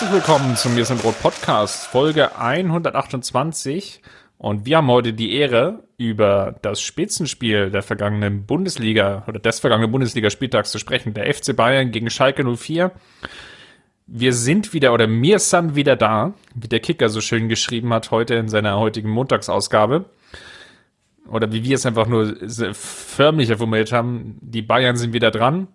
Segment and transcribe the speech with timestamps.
[0.00, 4.00] Herzlich willkommen zum Mir sind Rot Podcast, Folge 128.
[4.38, 9.92] Und wir haben heute die Ehre, über das Spitzenspiel der vergangenen Bundesliga oder des vergangenen
[9.92, 12.92] Bundesligaspieltags zu sprechen, der FC Bayern gegen Schalke 04.
[14.06, 18.10] Wir sind wieder oder wir sind wieder da, wie der Kicker so schön geschrieben hat
[18.10, 20.06] heute in seiner heutigen Montagsausgabe.
[21.28, 22.36] Oder wie wir es einfach nur
[22.72, 25.68] förmlicher formuliert haben, die Bayern sind wieder dran.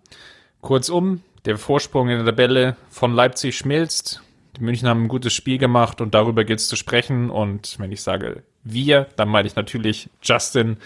[0.62, 4.22] Kurzum, der Vorsprung in der Tabelle von Leipzig schmilzt.
[4.56, 7.30] Die München haben ein gutes Spiel gemacht und darüber geht es zu sprechen.
[7.30, 10.76] Und wenn ich sage wir, dann meine ich natürlich Justin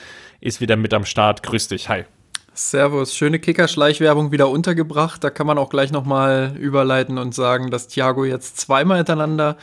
[0.41, 1.43] ist wieder mit am Start.
[1.43, 2.05] Grüß dich, hi.
[2.53, 5.23] Servus, schöne Kicker-Schleichwerbung wieder untergebracht.
[5.23, 9.57] Da kann man auch gleich nochmal überleiten und sagen, dass Thiago jetzt zweimal hintereinander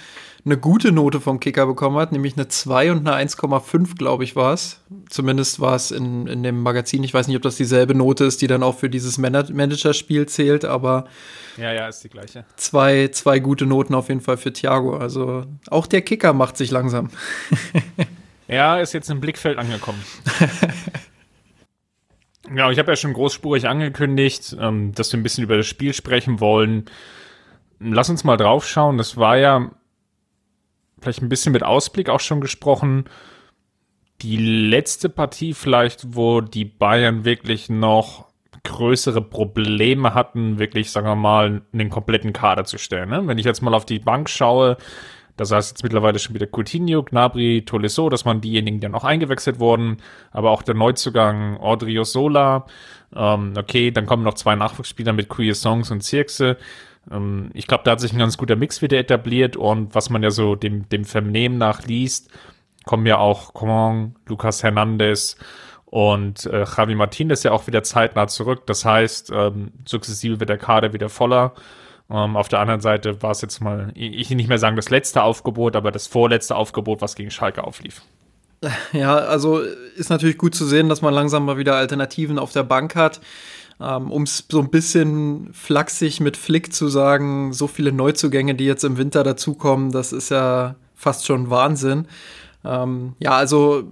[0.48, 4.38] eine gute Note vom Kicker bekommen hat, nämlich eine 2 und eine 1,5, glaube ich,
[4.38, 4.81] war es.
[5.09, 7.04] Zumindest war es in, in dem Magazin.
[7.04, 10.64] Ich weiß nicht, ob das dieselbe Note ist, die dann auch für dieses Managerspiel zählt,
[10.64, 11.06] aber.
[11.58, 12.45] Ja, ja, ist die gleiche.
[12.56, 14.95] Zwei, zwei gute Noten auf jeden Fall für Thiago.
[14.95, 17.09] Also auch der Kicker macht sich langsam.
[18.48, 20.02] ja, ist jetzt im Blickfeld angekommen.
[22.56, 25.94] Ja, ich habe ja schon großspurig angekündigt, ähm, dass wir ein bisschen über das Spiel
[25.94, 26.86] sprechen wollen.
[27.80, 28.98] Lass uns mal draufschauen.
[28.98, 29.72] Das war ja
[31.00, 33.06] vielleicht ein bisschen mit Ausblick auch schon gesprochen.
[34.22, 38.28] Die letzte Partie vielleicht, wo die Bayern wirklich noch
[38.64, 43.09] größere Probleme hatten, wirklich, sagen wir mal, einen kompletten Kader zu stellen.
[43.09, 43.26] Ne?
[43.26, 44.78] Wenn ich jetzt mal auf die Bank schaue,
[45.38, 49.59] da saß jetzt mittlerweile schon wieder Coutinho, Gnabry, Tolisso, dass man diejenigen, die noch eingewechselt
[49.59, 49.98] wurden,
[50.32, 52.66] aber auch der Neuzugang Audrio Sola.
[53.16, 56.58] Ähm, okay, dann kommen noch zwei Nachwuchsspieler mit Queer Songs und Zirkse.
[57.12, 60.23] Ähm, ich glaube, da hat sich ein ganz guter Mix wieder etabliert und was man
[60.23, 62.30] ja so dem, dem Vernehmen nach liest,
[62.86, 65.38] kommen ja auch Coman, Lucas Hernandez
[65.86, 68.66] und äh, Javi Martinez ja auch wieder zeitnah zurück.
[68.66, 71.54] Das heißt, ähm, sukzessive wird der Kader wieder voller.
[72.10, 74.90] Ähm, auf der anderen Seite war es jetzt mal, ich will nicht mehr sagen das
[74.90, 78.02] letzte Aufgebot, aber das vorletzte Aufgebot, was gegen Schalke auflief.
[78.92, 82.64] Ja, also ist natürlich gut zu sehen, dass man langsam mal wieder Alternativen auf der
[82.64, 83.22] Bank hat.
[83.80, 88.65] Ähm, um es so ein bisschen flachsig mit Flick zu sagen, so viele Neuzugänge, die
[88.65, 92.08] jetzt im Winter dazukommen, das ist ja fast schon Wahnsinn.
[92.66, 93.83] Ähm, ja, also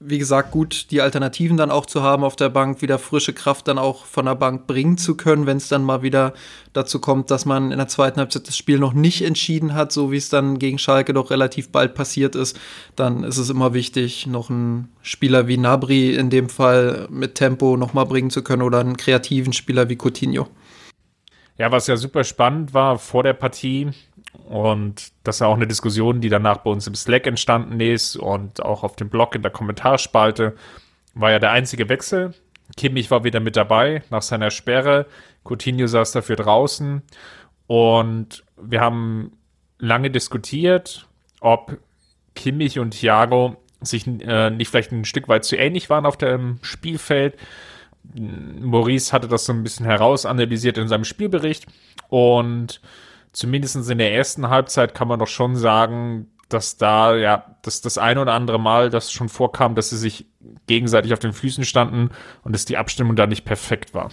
[0.00, 3.68] wie gesagt, gut, die Alternativen dann auch zu haben auf der Bank, wieder frische Kraft
[3.68, 6.34] dann auch von der Bank bringen zu können, wenn es dann mal wieder
[6.72, 10.10] dazu kommt, dass man in der zweiten Halbzeit das Spiel noch nicht entschieden hat, so
[10.10, 12.58] wie es dann gegen Schalke doch relativ bald passiert ist,
[12.96, 17.76] dann ist es immer wichtig, noch einen Spieler wie Nabri in dem Fall mit Tempo
[17.76, 20.48] nochmal bringen zu können oder einen kreativen Spieler wie Coutinho.
[21.56, 23.92] Ja, was ja super spannend war vor der Partie,
[24.48, 28.62] und das ist auch eine Diskussion, die danach bei uns im Slack entstanden ist und
[28.62, 30.54] auch auf dem Blog in der Kommentarspalte.
[31.14, 32.34] War ja der einzige Wechsel.
[32.76, 35.06] Kimmich war wieder mit dabei nach seiner Sperre.
[35.44, 37.02] Coutinho saß dafür draußen.
[37.66, 39.32] Und wir haben
[39.78, 41.06] lange diskutiert,
[41.40, 41.78] ob
[42.34, 46.58] Kimmich und Thiago sich äh, nicht vielleicht ein Stück weit zu ähnlich waren auf dem
[46.62, 47.36] Spielfeld.
[48.12, 51.66] Maurice hatte das so ein bisschen herausanalysiert in seinem Spielbericht
[52.08, 52.80] und
[53.34, 57.98] zumindest in der ersten Halbzeit kann man doch schon sagen, dass da, ja, dass das
[57.98, 60.26] ein oder andere Mal das schon vorkam, dass sie sich
[60.66, 62.10] gegenseitig auf den Füßen standen
[62.44, 64.10] und dass die Abstimmung da nicht perfekt war.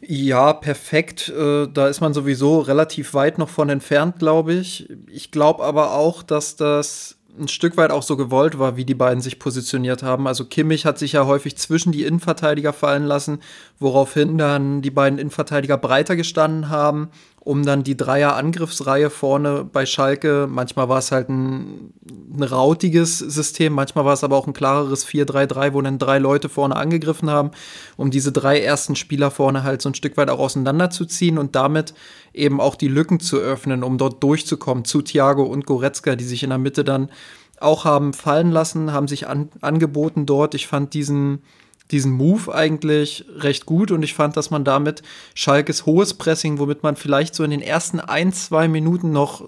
[0.00, 1.28] Ja, perfekt.
[1.28, 4.88] Äh, da ist man sowieso relativ weit noch von entfernt, glaube ich.
[5.06, 8.94] Ich glaube aber auch, dass das ein Stück weit auch so gewollt war, wie die
[8.94, 10.26] beiden sich positioniert haben.
[10.26, 13.38] Also Kimmich hat sich ja häufig zwischen die Innenverteidiger fallen lassen,
[13.78, 17.08] woraufhin dann die beiden Innenverteidiger breiter gestanden haben
[17.44, 21.92] um dann die Dreier-Angriffsreihe vorne bei Schalke, manchmal war es halt ein,
[22.32, 26.48] ein rautiges System, manchmal war es aber auch ein klareres 4-3-3, wo dann drei Leute
[26.48, 27.50] vorne angegriffen haben,
[27.96, 31.94] um diese drei ersten Spieler vorne halt so ein Stück weit auch auseinanderzuziehen und damit
[32.32, 36.44] eben auch die Lücken zu öffnen, um dort durchzukommen zu Thiago und Goretzka, die sich
[36.44, 37.10] in der Mitte dann
[37.58, 40.54] auch haben fallen lassen, haben sich an, angeboten dort.
[40.54, 41.42] Ich fand diesen
[41.92, 45.02] diesen Move eigentlich recht gut und ich fand, dass man damit
[45.34, 49.46] Schalkes hohes Pressing, womit man vielleicht so in den ersten ein, zwei Minuten noch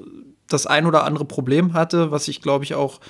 [0.48, 3.00] das ein oder andere Problem hatte, was ich glaube ich auch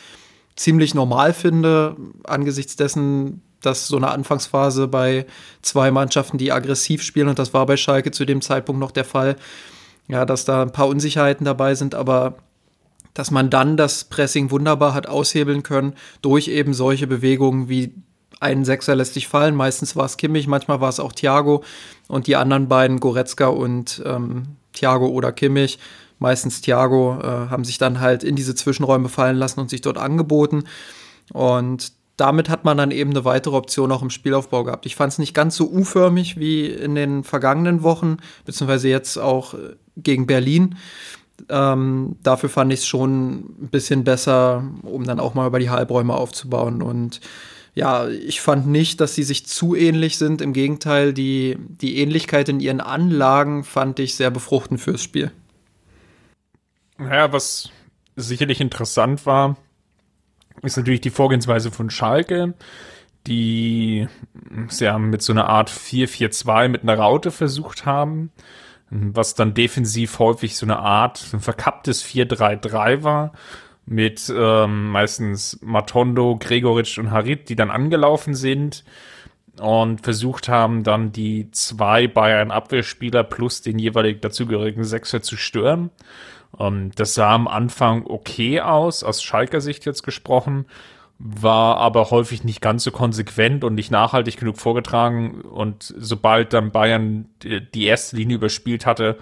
[0.57, 5.27] ziemlich normal finde, angesichts dessen, dass so eine Anfangsphase bei
[5.63, 9.05] zwei Mannschaften, die aggressiv spielen, und das war bei Schalke zu dem Zeitpunkt noch der
[9.05, 9.37] Fall,
[10.07, 12.37] ja, dass da ein paar Unsicherheiten dabei sind, aber
[13.15, 17.95] dass man dann das Pressing wunderbar hat aushebeln können durch eben solche Bewegungen wie
[18.45, 19.55] ein Sechser lässt sich fallen.
[19.55, 21.65] Meistens war es Kimmich, manchmal war es auch Thiago
[22.09, 25.79] und die anderen beiden, Goretzka und ähm, Thiago oder Kimmich,
[26.19, 29.99] meistens Thiago, äh, haben sich dann halt in diese Zwischenräume fallen lassen und sich dort
[29.99, 30.65] angeboten.
[31.33, 34.87] Und damit hat man dann eben eine weitere Option auch im Spielaufbau gehabt.
[34.87, 39.55] Ich fand es nicht ganz so U-förmig wie in den vergangenen Wochen, beziehungsweise jetzt auch
[39.55, 40.77] äh, gegen Berlin.
[41.49, 43.31] Ähm, dafür fand ich es schon
[43.63, 46.83] ein bisschen besser, um dann auch mal über die Halbräume aufzubauen.
[46.83, 47.21] Und
[47.75, 50.41] ja, ich fand nicht, dass sie sich zu ähnlich sind.
[50.41, 55.33] Im Gegenteil, die, die Ähnlichkeit in ihren Anlagen fand ich sehr befruchtend fürs Spiel.
[56.99, 57.71] Naja, was
[58.15, 59.57] sicherlich interessant war,
[60.63, 62.55] ist natürlich die Vorgehensweise von Schalke,
[63.27, 64.07] die
[64.69, 68.31] sie haben mit so einer Art 4-4-2 mit einer Raute versucht haben,
[68.91, 73.33] was dann defensiv häufig so eine Art ein verkapptes 4-3-3 war
[73.87, 78.85] mit ähm, meistens Matondo, Gregoritsch und Harit, die dann angelaufen sind
[79.61, 85.91] und versucht haben, dann die zwei Bayern-Abwehrspieler plus den jeweilig dazugehörigen Sechser zu stören.
[86.59, 90.67] Ähm, das sah am Anfang okay aus, aus Schalker Sicht jetzt gesprochen,
[91.19, 95.43] war aber häufig nicht ganz so konsequent und nicht nachhaltig genug vorgetragen.
[95.43, 99.19] Und sobald dann Bayern die erste Linie überspielt hatte,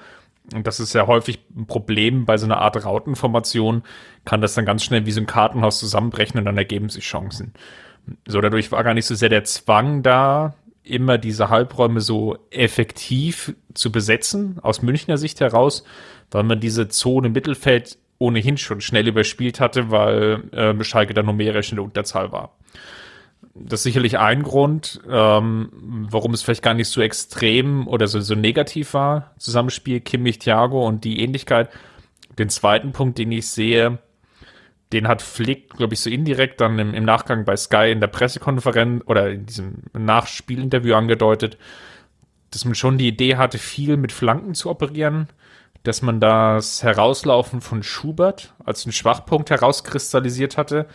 [0.54, 3.82] und das ist ja häufig ein Problem bei so einer Art Rautenformation,
[4.24, 7.52] kann das dann ganz schnell wie so ein Kartenhaus zusammenbrechen und dann ergeben sich Chancen.
[8.26, 13.54] So, dadurch war gar nicht so sehr der Zwang da, immer diese Halbräume so effektiv
[13.74, 15.84] zu besetzen, aus Münchner Sicht heraus,
[16.30, 21.70] weil man diese Zone Mittelfeld ohnehin schon schnell überspielt hatte, weil äh, Schalke dann numerisch
[21.70, 22.56] in der Unterzahl war.
[23.54, 25.68] Das ist sicherlich ein Grund, ähm,
[26.10, 30.86] warum es vielleicht gar nicht so extrem oder so, so negativ war, Zusammenspiel Kimmich, Thiago
[30.86, 31.68] und die Ähnlichkeit.
[32.38, 33.98] Den zweiten Punkt, den ich sehe,
[34.94, 38.06] den hat Flick, glaube ich, so indirekt dann im, im, Nachgang bei Sky in der
[38.06, 41.58] Pressekonferenz oder in diesem Nachspielinterview angedeutet,
[42.50, 45.28] dass man schon die Idee hatte, viel mit Flanken zu operieren
[45.82, 50.86] dass man das Herauslaufen von Schubert als einen Schwachpunkt herauskristallisiert hatte.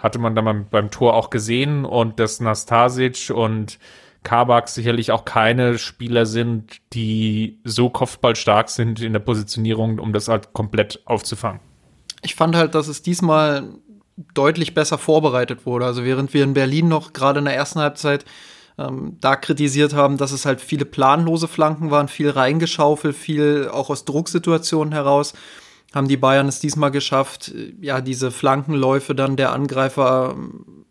[0.00, 3.78] Hatte man dann beim Tor auch gesehen und dass Nastasic und
[4.22, 10.28] Kabak sicherlich auch keine Spieler sind, die so kopfballstark sind in der Positionierung, um das
[10.28, 11.60] halt komplett aufzufangen.
[12.22, 13.68] Ich fand halt, dass es diesmal
[14.34, 15.86] deutlich besser vorbereitet wurde.
[15.86, 18.26] Also während wir in Berlin noch gerade in der ersten Halbzeit
[18.78, 23.88] ähm, da kritisiert haben, dass es halt viele planlose Flanken waren, viel reingeschaufelt, viel auch
[23.88, 25.32] aus Drucksituationen heraus.
[25.94, 30.86] Haben die Bayern es diesmal geschafft, äh, ja, diese Flankenläufe dann der Angreifer ähm,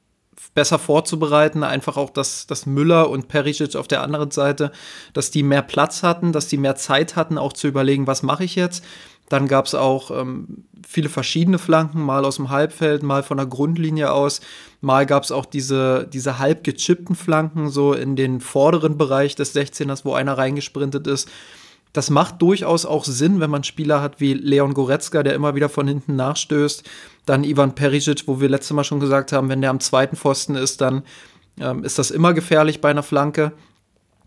[0.53, 4.71] besser vorzubereiten, einfach auch, dass, dass Müller und Perisic auf der anderen Seite,
[5.13, 8.43] dass die mehr Platz hatten, dass die mehr Zeit hatten, auch zu überlegen, was mache
[8.43, 8.83] ich jetzt.
[9.29, 13.45] Dann gab es auch ähm, viele verschiedene Flanken, mal aus dem Halbfeld, mal von der
[13.45, 14.41] Grundlinie aus.
[14.81, 19.55] Mal gab es auch diese, diese halb gechippten Flanken, so in den vorderen Bereich des
[19.55, 21.29] 16ers, wo einer reingesprintet ist.
[21.93, 25.69] Das macht durchaus auch Sinn, wenn man Spieler hat wie Leon Goretzka, der immer wieder
[25.69, 26.87] von hinten nachstößt.
[27.25, 30.55] Dann Ivan Perisic, wo wir letztes Mal schon gesagt haben, wenn der am zweiten Pfosten
[30.55, 31.03] ist, dann
[31.59, 33.53] ähm, ist das immer gefährlich bei einer Flanke.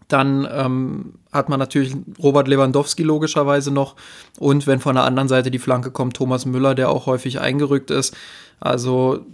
[0.08, 3.96] Dann ähm, hat man natürlich Robert Lewandowski logischerweise noch.
[4.38, 7.90] Und wenn von der anderen Seite die Flanke kommt, Thomas Müller, der auch häufig eingerückt
[7.90, 8.14] ist.
[8.60, 9.24] Also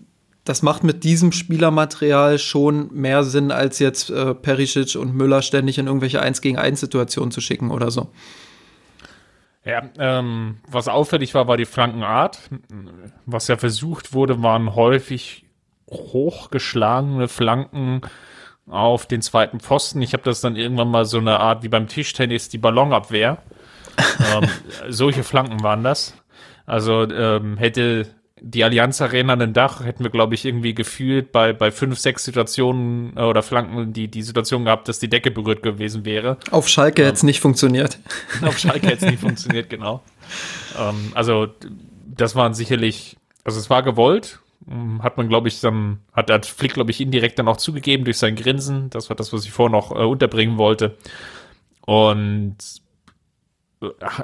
[0.48, 5.76] das macht mit diesem Spielermaterial schon mehr Sinn, als jetzt äh, Perisic und Müller ständig
[5.76, 8.10] in irgendwelche 1 gegen 1 Situationen zu schicken oder so.
[9.62, 12.48] Ja, ähm, was auffällig war, war die Flankenart.
[13.26, 15.44] Was ja versucht wurde, waren häufig
[15.90, 18.00] hochgeschlagene Flanken
[18.66, 20.00] auf den zweiten Pfosten.
[20.00, 23.42] Ich habe das dann irgendwann mal so eine Art wie beim Tischtennis die Ballonabwehr.
[24.34, 24.48] ähm,
[24.88, 26.14] solche Flanken waren das.
[26.64, 28.06] Also ähm, hätte
[28.40, 32.24] die Allianz Arena ein Dach, hätten wir, glaube ich, irgendwie gefühlt bei, bei fünf, sechs
[32.24, 36.38] Situationen äh, oder Flanken die, die Situation gehabt, dass die Decke berührt gewesen wäre.
[36.50, 37.98] Auf Schalke ähm, hätte es nicht funktioniert.
[38.42, 40.02] Auf Schalke hätte es nicht funktioniert, genau.
[40.78, 41.48] Ähm, also,
[42.06, 46.46] das waren sicherlich, also es war gewollt, hm, hat man, glaube ich, dann, hat, hat
[46.46, 48.90] Flick, glaube ich, indirekt dann auch zugegeben durch sein Grinsen.
[48.90, 50.96] Das war das, was ich vorher noch äh, unterbringen wollte.
[51.86, 52.56] Und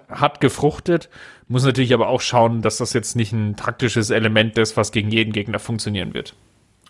[0.08, 1.08] hat gefruchtet,
[1.48, 5.10] muss natürlich aber auch schauen, dass das jetzt nicht ein taktisches Element ist, was gegen
[5.10, 6.34] jeden Gegner funktionieren wird.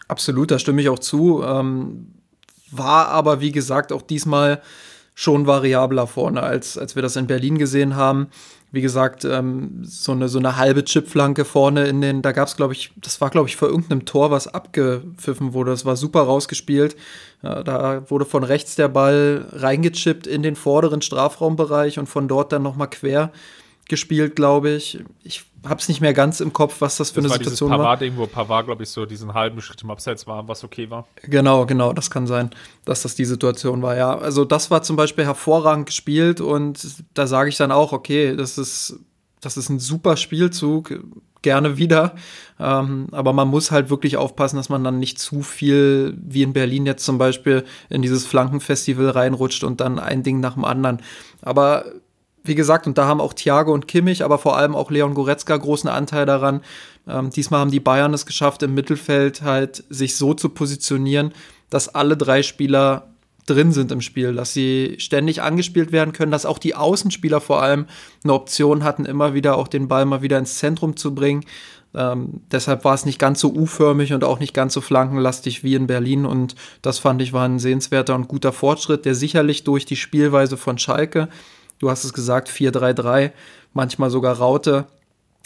[0.08, 1.42] Absolut, da stimme ich auch zu.
[1.42, 2.14] Ähm,
[2.70, 4.62] war aber, wie gesagt, auch diesmal
[5.14, 8.28] schon variabler vorne, als, als wir das in Berlin gesehen haben
[8.74, 12.56] wie gesagt, ähm, so, eine, so eine halbe Chipflanke vorne in den, da gab es,
[12.56, 15.70] glaube ich, das war, glaube ich, vor irgendeinem Tor, was abgepfiffen wurde.
[15.70, 16.96] Das war super rausgespielt.
[17.44, 22.50] Ja, da wurde von rechts der Ball reingechippt in den vorderen Strafraumbereich und von dort
[22.50, 23.30] dann nochmal quer
[23.88, 24.98] gespielt, glaube ich.
[25.22, 27.70] Ich habe es nicht mehr ganz im Kopf, was das für das eine war Situation
[27.70, 30.90] dieses Pavard-Ding, wo Pavard, glaube ich, so diesen halben Schritt im Abseits war, was okay
[30.90, 31.06] war.
[31.22, 32.50] Genau, genau, das kann sein,
[32.84, 34.16] dass das die Situation war, ja.
[34.16, 38.58] Also das war zum Beispiel hervorragend gespielt und da sage ich dann auch, okay, das
[38.58, 38.98] ist,
[39.40, 41.00] das ist ein super Spielzug,
[41.44, 42.14] gerne wieder.
[42.58, 46.52] Ähm, aber man muss halt wirklich aufpassen, dass man dann nicht zu viel, wie in
[46.52, 51.00] Berlin jetzt zum Beispiel, in dieses Flankenfestival reinrutscht und dann ein Ding nach dem anderen.
[51.42, 51.84] Aber
[52.44, 55.56] wie gesagt, und da haben auch Thiago und Kimmich, aber vor allem auch Leon Goretzka
[55.56, 56.60] großen Anteil daran.
[57.08, 61.32] Ähm, diesmal haben die Bayern es geschafft, im Mittelfeld halt sich so zu positionieren,
[61.70, 63.08] dass alle drei Spieler
[63.46, 67.62] drin sind im Spiel, dass sie ständig angespielt werden können, dass auch die Außenspieler vor
[67.62, 67.86] allem
[68.22, 71.44] eine Option hatten, immer wieder auch den Ball mal wieder ins Zentrum zu bringen.
[71.94, 75.74] Ähm, deshalb war es nicht ganz so U-förmig und auch nicht ganz so flankenlastig wie
[75.74, 76.26] in Berlin.
[76.26, 80.56] Und das fand ich war ein sehenswerter und guter Fortschritt, der sicherlich durch die Spielweise
[80.56, 81.28] von Schalke
[81.78, 83.32] Du hast es gesagt, 4-3-3,
[83.72, 84.86] manchmal sogar Raute.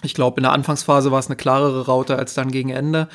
[0.03, 3.09] Ich glaube, in der Anfangsphase war es eine klarere Raute als dann gegen Ende.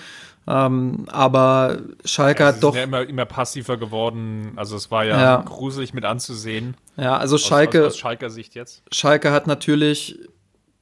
[0.46, 2.76] Ähm, aber Schalke ja, hat doch.
[2.76, 4.52] Ja immer, immer passiver geworden.
[4.58, 6.76] Also es war ja, ja, gruselig mit anzusehen.
[6.98, 7.80] Ja, also Schalke.
[7.80, 8.84] Aus, aus, aus Schalker Sicht jetzt.
[8.92, 10.20] Schalke hat natürlich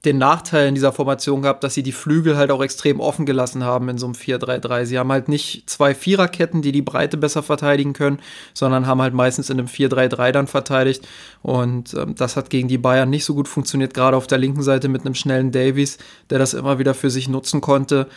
[0.06, 3.64] den Nachteil in dieser Formation gehabt, dass sie die Flügel halt auch extrem offen gelassen
[3.64, 4.86] haben in so einem 4-3-3.
[4.86, 8.20] Sie haben halt nicht zwei Viererketten, die die Breite besser verteidigen können,
[8.56, 11.08] sondern haben halt meistens in einem 4-3-3 dann verteidigt.
[11.44, 14.64] Und ähm, das hat gegen die Bayern nicht so gut funktioniert, gerade auf der linken
[14.64, 16.00] Seite mit einem schnellen Davies,
[16.32, 18.08] der das immer wieder für sich nutzen konnte.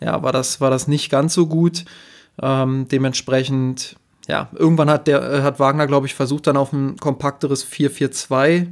[0.00, 1.86] Ja, war das, war das nicht ganz so gut.
[2.42, 3.96] Ähm, dementsprechend,
[4.28, 8.66] ja, irgendwann hat, der, äh, hat Wagner, glaube ich, versucht, dann auf ein kompakteres 4-4-2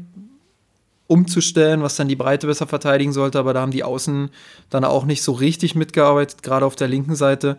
[1.08, 4.30] umzustellen, was dann die Breite besser verteidigen sollte, aber da haben die Außen
[4.70, 7.58] dann auch nicht so richtig mitgearbeitet, gerade auf der linken Seite.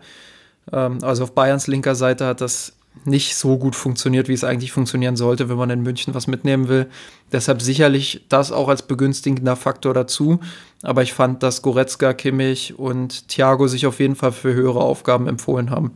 [0.72, 2.72] Ähm, also auf Bayerns linker Seite hat das
[3.04, 6.68] nicht so gut funktioniert, wie es eigentlich funktionieren sollte, wenn man in München was mitnehmen
[6.68, 6.88] will.
[7.32, 10.40] Deshalb sicherlich das auch als begünstigender Faktor dazu.
[10.82, 15.28] Aber ich fand, dass Goretzka, Kimmich und Thiago sich auf jeden Fall für höhere Aufgaben
[15.28, 15.92] empfohlen haben.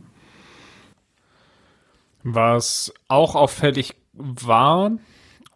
[2.23, 4.91] Was auch auffällig war,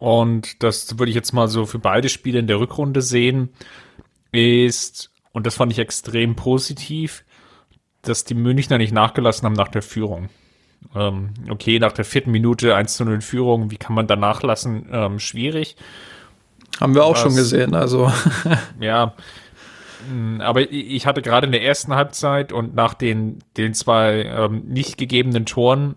[0.00, 3.50] und das würde ich jetzt mal so für beide Spiele in der Rückrunde sehen,
[4.32, 7.22] ist, und das fand ich extrem positiv,
[8.00, 10.30] dass die Münchner nicht nachgelassen haben nach der Führung.
[10.96, 14.88] Ähm, okay, nach der vierten Minute 1 zu 0 Führung, wie kann man da nachlassen?
[14.90, 15.76] Ähm, schwierig.
[16.80, 18.10] Haben wir auch Was, schon gesehen, also.
[18.80, 19.12] ja.
[20.10, 24.62] Mm, aber ich hatte gerade in der ersten Halbzeit und nach den, den zwei ähm,
[24.66, 25.96] nicht gegebenen Toren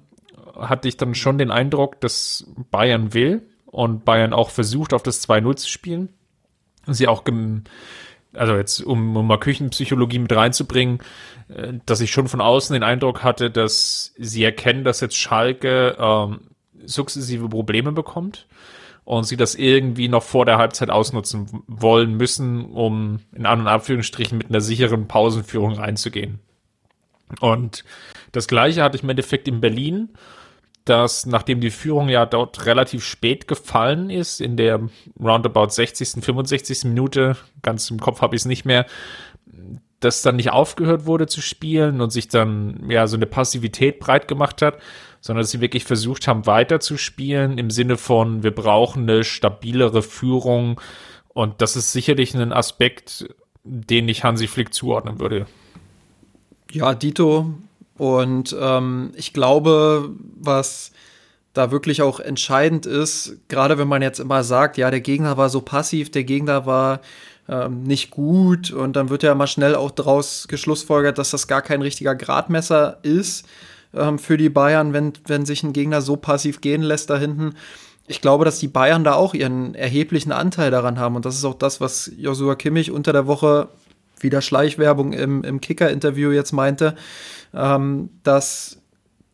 [0.59, 5.27] hatte ich dann schon den Eindruck, dass Bayern will und Bayern auch versucht, auf das
[5.27, 6.09] 2-0 zu spielen.
[6.85, 7.23] Sie auch,
[8.33, 10.99] also jetzt, um, um mal Küchenpsychologie mit reinzubringen,
[11.49, 15.97] äh, dass ich schon von außen den Eindruck hatte, dass sie erkennen, dass jetzt Schalke
[15.99, 16.41] ähm,
[16.85, 18.45] sukzessive Probleme bekommt
[19.05, 23.67] und sie das irgendwie noch vor der Halbzeit ausnutzen wollen müssen, um in An- und
[23.67, 26.39] Abführungsstrichen mit einer sicheren Pausenführung reinzugehen.
[27.39, 27.85] Und
[28.33, 30.09] das gleiche hatte ich im Endeffekt in Berlin
[30.85, 34.81] dass nachdem die Führung ja dort relativ spät gefallen ist, in der
[35.19, 36.85] roundabout 60., 65.
[36.85, 38.85] Minute, ganz im Kopf habe ich es nicht mehr,
[39.99, 44.27] dass dann nicht aufgehört wurde zu spielen und sich dann ja so eine Passivität breit
[44.27, 44.79] gemacht hat,
[45.21, 49.23] sondern dass sie wirklich versucht haben, weiter zu spielen im Sinne von, wir brauchen eine
[49.23, 50.81] stabilere Führung
[51.29, 53.27] und das ist sicherlich ein Aspekt,
[53.63, 55.45] den ich Hansi Flick zuordnen würde.
[56.71, 57.53] Ja, Dito,
[57.97, 60.09] und ähm, ich glaube,
[60.39, 60.91] was
[61.53, 65.49] da wirklich auch entscheidend ist, gerade wenn man jetzt immer sagt, ja, der Gegner war
[65.49, 67.01] so passiv, der Gegner war
[67.47, 71.61] ähm, nicht gut und dann wird ja immer schnell auch daraus geschlussfolgert, dass das gar
[71.61, 73.45] kein richtiger Gradmesser ist
[73.93, 77.53] ähm, für die Bayern, wenn, wenn sich ein Gegner so passiv gehen lässt da hinten.
[78.07, 81.45] Ich glaube, dass die Bayern da auch ihren erheblichen Anteil daran haben und das ist
[81.45, 83.69] auch das, was Joshua Kimmich unter der Woche
[84.19, 86.95] wieder Schleichwerbung im, im Kicker-Interview jetzt meinte,
[87.53, 88.77] ähm, dass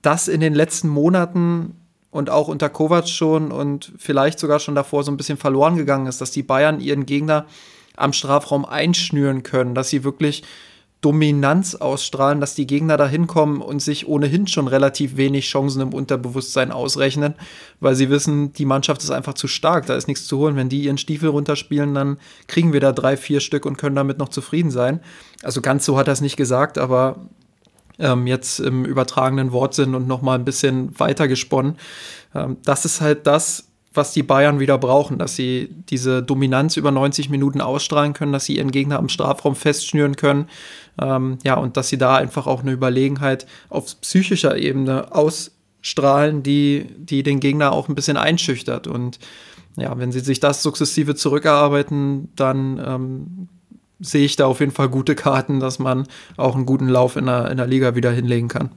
[0.01, 1.75] das in den letzten Monaten
[2.11, 6.07] und auch unter Kovac schon und vielleicht sogar schon davor so ein bisschen verloren gegangen
[6.07, 7.45] ist, dass die Bayern ihren Gegner
[7.95, 10.43] am Strafraum einschnüren können, dass sie wirklich
[11.01, 15.93] Dominanz ausstrahlen, dass die Gegner da hinkommen und sich ohnehin schon relativ wenig Chancen im
[15.93, 17.35] Unterbewusstsein ausrechnen,
[17.79, 20.57] weil sie wissen, die Mannschaft ist einfach zu stark, da ist nichts zu holen.
[20.57, 24.17] Wenn die ihren Stiefel runterspielen, dann kriegen wir da drei, vier Stück und können damit
[24.17, 24.99] noch zufrieden sein.
[25.41, 27.29] Also ganz so hat er es nicht gesagt, aber
[27.99, 31.75] ähm, jetzt im übertragenen Wortsinn und noch mal ein bisschen weiter gesponnen.
[32.33, 36.91] Ähm, das ist halt das, was die Bayern wieder brauchen, dass sie diese Dominanz über
[36.91, 40.47] 90 Minuten ausstrahlen können, dass sie ihren Gegner am Strafraum festschnüren können.
[41.01, 46.85] Ähm, ja, und dass sie da einfach auch eine Überlegenheit auf psychischer Ebene ausstrahlen, die,
[46.97, 48.87] die den Gegner auch ein bisschen einschüchtert.
[48.87, 49.19] Und
[49.75, 53.49] ja, wenn sie sich das sukzessive zurückerarbeiten, dann ähm,
[53.99, 57.25] sehe ich da auf jeden Fall gute Karten, dass man auch einen guten Lauf in
[57.25, 58.71] der, in der Liga wieder hinlegen kann.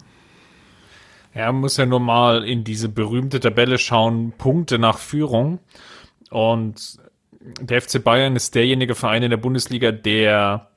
[1.34, 5.60] Ja, muss ja nur mal in diese berühmte Tabelle schauen, Punkte nach Führung.
[6.30, 6.98] Und
[7.60, 10.68] der FC Bayern ist derjenige Verein in der Bundesliga, der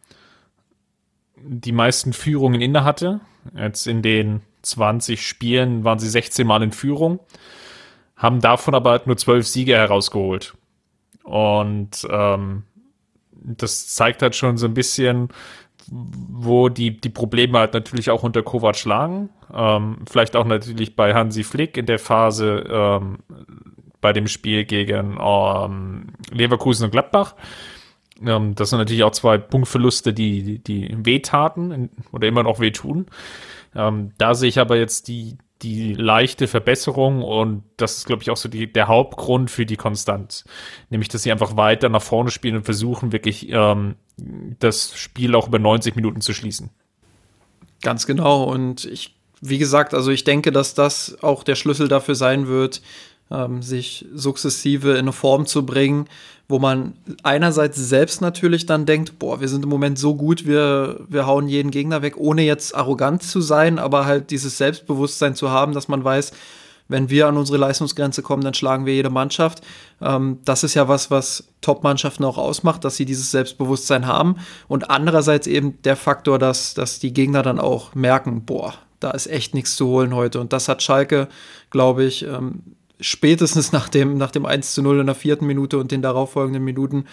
[1.38, 3.20] die meisten Führungen inne hatte.
[3.56, 7.20] Jetzt in den 20 Spielen waren sie 16 Mal in Führung,
[8.16, 10.56] haben davon aber halt nur 12 Siege herausgeholt.
[11.24, 12.64] Und ähm,
[13.46, 15.30] das zeigt halt schon so ein bisschen,
[15.88, 19.30] wo die, die Probleme halt natürlich auch unter Kovac lagen.
[19.54, 23.20] Ähm, vielleicht auch natürlich bei Hansi Flick in der Phase ähm,
[24.02, 27.36] bei dem Spiel gegen ähm, Leverkusen und Gladbach.
[28.26, 33.08] Ähm, das sind natürlich auch zwei Punktverluste, die, die, die wehtaten oder immer noch wehtun.
[33.76, 38.30] Ähm, da sehe ich aber jetzt die, die leichte Verbesserung und das ist, glaube ich,
[38.30, 40.44] auch so die, der Hauptgrund für die Konstanz.
[40.90, 43.96] Nämlich, dass sie einfach weiter nach vorne spielen und versuchen, wirklich ähm,
[44.60, 46.72] das Spiel auch über 90 Minuten zu schließen.
[47.82, 48.44] Ganz genau.
[48.44, 52.82] Und ich, wie gesagt, also ich denke, dass das auch der Schlüssel dafür sein wird,
[53.32, 56.08] ähm, sich sukzessive in eine Form zu bringen,
[56.48, 61.00] wo man einerseits selbst natürlich dann denkt, boah, wir sind im Moment so gut, wir,
[61.10, 65.50] wir hauen jeden Gegner weg, ohne jetzt arrogant zu sein, aber halt dieses Selbstbewusstsein zu
[65.50, 66.32] haben, dass man weiß,
[66.88, 69.64] wenn wir an unsere Leistungsgrenze kommen, dann schlagen wir jede Mannschaft.
[70.02, 74.36] Ähm, das ist ja was, was Top-Mannschaften auch ausmacht, dass sie dieses Selbstbewusstsein haben.
[74.68, 79.28] Und andererseits eben der Faktor, dass, dass die Gegner dann auch merken, boah, da ist
[79.28, 80.40] echt nichts zu holen heute.
[80.40, 81.28] Und das hat Schalke,
[81.72, 85.78] glaube ich, ähm, spätestens nach dem, nach dem 1 zu 0 in der vierten Minute
[85.78, 87.06] und den darauffolgenden Minuten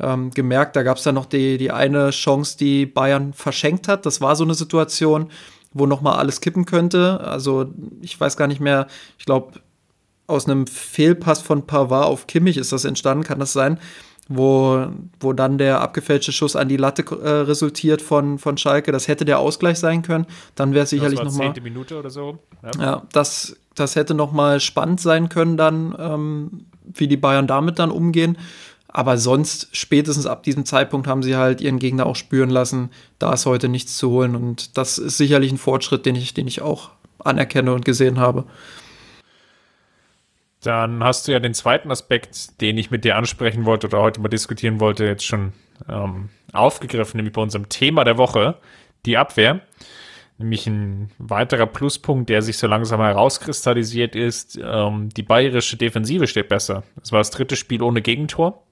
[0.00, 0.76] ähm, gemerkt.
[0.76, 4.06] Da gab es dann noch die, die eine Chance, die Bayern verschenkt hat.
[4.06, 5.30] Das war so eine Situation,
[5.72, 7.20] wo nochmal alles kippen könnte.
[7.20, 8.86] Also ich weiß gar nicht mehr,
[9.18, 9.60] ich glaube,
[10.26, 13.80] aus einem Fehlpass von Pavard auf Kimmich ist das entstanden, kann das sein?
[14.30, 14.86] Wo,
[15.20, 18.92] wo dann der abgefälschte Schuss an die Latte äh, resultiert von, von Schalke.
[18.92, 20.26] Das hätte der Ausgleich sein können.
[20.54, 21.54] Dann wäre es sicherlich nochmal.
[21.62, 22.38] Minute oder so.
[22.62, 27.46] Ja, ja das das hätte noch mal spannend sein können dann, ähm, wie die Bayern
[27.46, 28.36] damit dann umgehen.
[28.88, 33.32] Aber sonst, spätestens ab diesem Zeitpunkt haben sie halt ihren Gegner auch spüren lassen, da
[33.32, 34.34] ist heute nichts zu holen.
[34.34, 38.44] Und das ist sicherlich ein Fortschritt, den ich, den ich auch anerkenne und gesehen habe.
[40.68, 44.20] Dann hast du ja den zweiten Aspekt, den ich mit dir ansprechen wollte oder heute
[44.20, 45.54] mal diskutieren wollte, jetzt schon
[45.88, 48.56] ähm, aufgegriffen, nämlich bei unserem Thema der Woche,
[49.06, 49.62] die Abwehr.
[50.36, 56.50] Nämlich ein weiterer Pluspunkt, der sich so langsam herauskristallisiert, ist, ähm, die bayerische Defensive steht
[56.50, 56.82] besser.
[56.96, 58.62] Das war das dritte Spiel ohne Gegentor.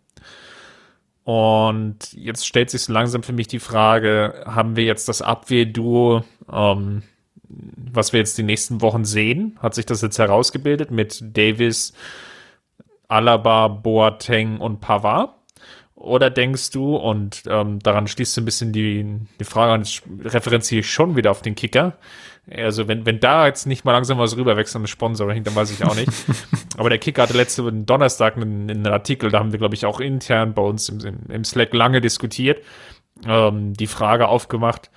[1.25, 6.25] Und jetzt stellt sich so langsam für mich die Frage, haben wir jetzt das Abwehrduo,
[6.53, 7.05] ähm,
[7.49, 9.59] was wir jetzt die nächsten Wochen sehen?
[9.61, 11.93] Hat sich das jetzt herausgebildet mit Davis,
[13.09, 15.31] Alaba, Boateng und Pavard?
[15.95, 19.85] Oder denkst du, und ähm, daran schließt so ein bisschen die, die Frage an,
[20.25, 21.97] referenziere ich schon wieder auf den Kicker.
[22.51, 25.85] Also wenn, wenn da jetzt nicht mal langsam was rüberwechselt, ein Sponsoring, dann weiß ich
[25.85, 26.13] auch nicht.
[26.77, 29.99] Aber der Kicker hatte letzte Donnerstag einen, einen Artikel, da haben wir, glaube ich, auch
[29.99, 32.63] intern bei uns im, im Slack lange diskutiert,
[33.27, 34.91] ähm, die Frage aufgemacht,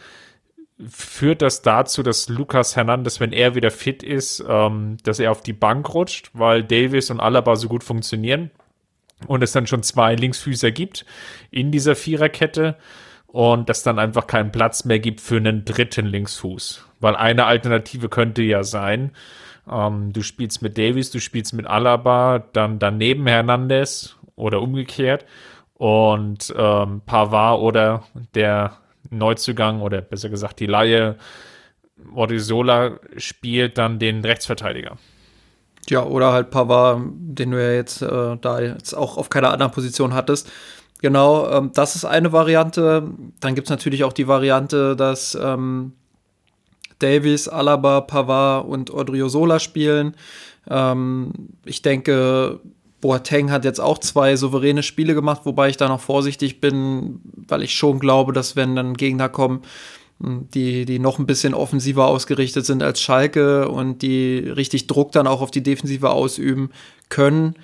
[0.88, 5.42] führt das dazu, dass Lukas Hernandez, wenn er wieder fit ist, ähm, dass er auf
[5.42, 8.52] die Bank rutscht, weil Davis und Alaba so gut funktionieren?
[9.28, 11.06] und es dann schon zwei Linksfüßer gibt
[11.52, 12.76] in dieser Viererkette
[13.28, 16.86] und dass dann einfach keinen Platz mehr gibt für einen dritten Linksfuß.
[17.00, 19.12] Weil eine Alternative könnte ja sein,
[19.70, 25.26] ähm, du spielst mit Davies, du spielst mit Alaba, dann daneben Hernandez oder umgekehrt
[25.76, 28.78] und ähm, Pavard oder der
[29.10, 31.16] Neuzugang oder besser gesagt die Laie
[32.14, 34.98] Ordisola spielt dann den Rechtsverteidiger.
[35.90, 39.72] Ja, oder halt Pavard, den du ja jetzt äh, da jetzt auch auf keiner anderen
[39.72, 40.50] Position hattest.
[41.02, 43.10] Genau, ähm, das ist eine Variante.
[43.40, 45.94] Dann gibt es natürlich auch die Variante, dass ähm,
[47.00, 50.16] Davies, Alaba, Pavard und Odriozola spielen.
[50.70, 51.32] Ähm,
[51.66, 52.60] ich denke,
[53.02, 57.64] Boateng hat jetzt auch zwei souveräne Spiele gemacht, wobei ich da noch vorsichtig bin, weil
[57.64, 59.62] ich schon glaube, dass wenn dann Gegner kommen,
[60.20, 65.28] die, die noch ein bisschen offensiver ausgerichtet sind als Schalke und die richtig Druck dann
[65.28, 66.72] auch auf die Defensive ausüben
[67.08, 67.56] können,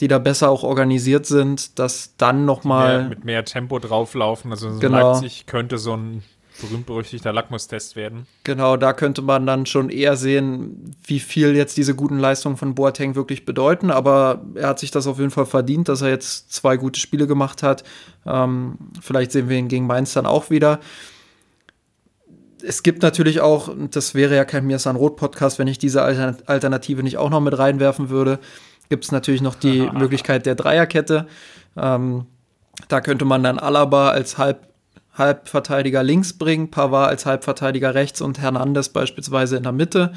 [0.00, 4.50] die da besser auch organisiert sind, dass dann noch mal mit mehr Tempo drauflaufen.
[4.50, 5.12] Also so genau.
[5.12, 6.22] Leipzig könnte so ein
[6.60, 8.26] berühmt-berüchtigter Lackmustest werden.
[8.44, 12.74] Genau, da könnte man dann schon eher sehen, wie viel jetzt diese guten Leistungen von
[12.74, 13.90] Boateng wirklich bedeuten.
[13.90, 17.26] Aber er hat sich das auf jeden Fall verdient, dass er jetzt zwei gute Spiele
[17.26, 17.84] gemacht hat.
[18.26, 20.80] Ähm, vielleicht sehen wir ihn gegen Mainz dann auch wieder
[22.66, 27.02] es gibt natürlich auch, das wäre ja kein Mirsan Roth Podcast, wenn ich diese Alternative
[27.02, 28.38] nicht auch noch mit reinwerfen würde.
[28.88, 31.26] gibt es natürlich noch die Möglichkeit der Dreierkette.
[31.76, 32.26] Ähm,
[32.88, 34.66] da könnte man dann Alaba als Halb,
[35.14, 40.12] Halbverteidiger links bringen, Pavard als Halbverteidiger rechts und Hernandez beispielsweise in der Mitte.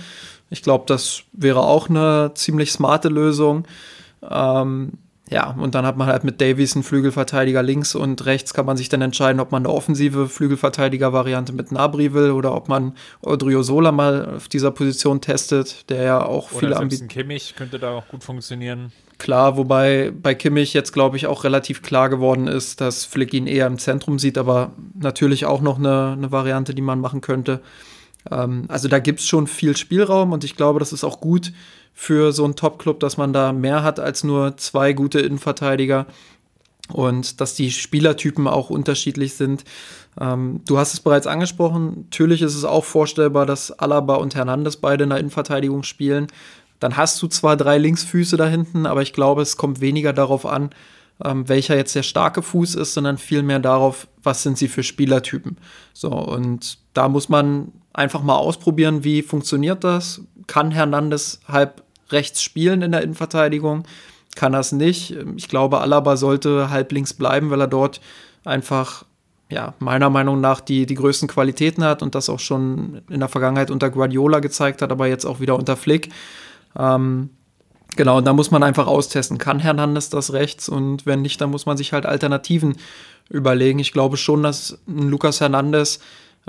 [0.50, 3.68] Ich glaube, das wäre auch eine ziemlich smarte Lösung.
[4.28, 4.94] Ähm,
[5.30, 8.78] ja, und dann hat man halt mit Davies einen Flügelverteidiger links und rechts kann man
[8.78, 13.92] sich dann entscheiden, ob man eine offensive Flügelverteidiger-Variante mit Nabri will oder ob man Odriozola
[13.92, 17.10] mal auf dieser Position testet, der ja auch oder viele Ambitionen.
[17.10, 18.94] Kimmich könnte da auch gut funktionieren.
[19.18, 23.48] Klar, wobei bei Kimmich jetzt, glaube ich, auch relativ klar geworden ist, dass Flick ihn
[23.48, 27.62] eher im Zentrum sieht, aber natürlich auch noch eine, eine Variante, die man machen könnte.
[28.32, 31.52] Ähm, also da gibt es schon viel Spielraum und ich glaube, das ist auch gut
[31.94, 36.06] für so einen Top-Club, dass man da mehr hat als nur zwei gute Innenverteidiger
[36.92, 39.64] und dass die Spielertypen auch unterschiedlich sind.
[40.20, 44.78] Ähm, du hast es bereits angesprochen, natürlich ist es auch vorstellbar, dass Alaba und Hernandez
[44.78, 46.28] beide in der Innenverteidigung spielen.
[46.80, 50.46] Dann hast du zwar drei Linksfüße da hinten, aber ich glaube, es kommt weniger darauf
[50.46, 50.70] an,
[51.24, 55.58] ähm, welcher jetzt der starke Fuß ist, sondern vielmehr darauf, was sind sie für Spielertypen.
[55.94, 60.22] So, und da muss man einfach mal ausprobieren, wie funktioniert das.
[60.46, 63.84] Kann Hernandez halb rechts spielen in der Innenverteidigung,
[64.36, 65.16] kann das nicht.
[65.36, 68.00] Ich glaube, Alaba sollte halblinks bleiben, weil er dort
[68.46, 69.04] einfach,
[69.50, 73.30] ja, meiner Meinung nach die, die größten Qualitäten hat und das auch schon in der
[73.30, 76.12] Vergangenheit unter Guardiola gezeigt hat, aber jetzt auch wieder unter Flick.
[76.78, 77.32] Ähm,
[77.98, 81.52] genau, und da muss man einfach austesten, kann Hernandez das rechts und wenn nicht, dann
[81.52, 82.78] muss man sich halt Alternativen
[83.30, 83.80] überlegen.
[83.80, 86.00] Ich glaube schon, dass Lukas Hernandez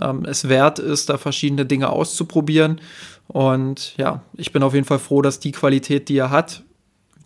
[0.00, 2.80] ähm, es wert ist, da verschiedene Dinge auszuprobieren.
[3.26, 6.62] Und ja, ich bin auf jeden Fall froh, dass die Qualität, die er hat,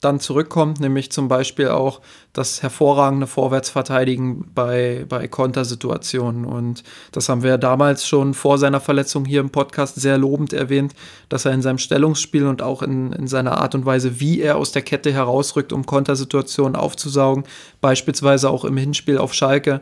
[0.03, 2.01] dann zurückkommt, nämlich zum Beispiel auch
[2.33, 6.45] das hervorragende Vorwärtsverteidigen bei, bei Kontersituationen.
[6.45, 10.95] Und das haben wir damals schon vor seiner Verletzung hier im Podcast sehr lobend erwähnt,
[11.29, 14.57] dass er in seinem Stellungsspiel und auch in, in seiner Art und Weise, wie er
[14.57, 17.45] aus der Kette herausrückt, um Kontersituationen aufzusaugen,
[17.81, 19.81] beispielsweise auch im Hinspiel auf Schalke,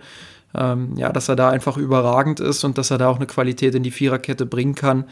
[0.55, 3.75] ähm, ja, dass er da einfach überragend ist und dass er da auch eine Qualität
[3.75, 5.05] in die Viererkette bringen kann,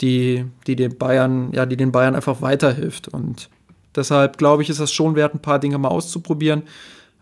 [0.00, 3.08] die, die den Bayern, ja, die den Bayern einfach weiterhilft.
[3.08, 3.48] Und
[3.96, 6.62] deshalb glaube ich, ist das schon wert, ein paar Dinge mal auszuprobieren.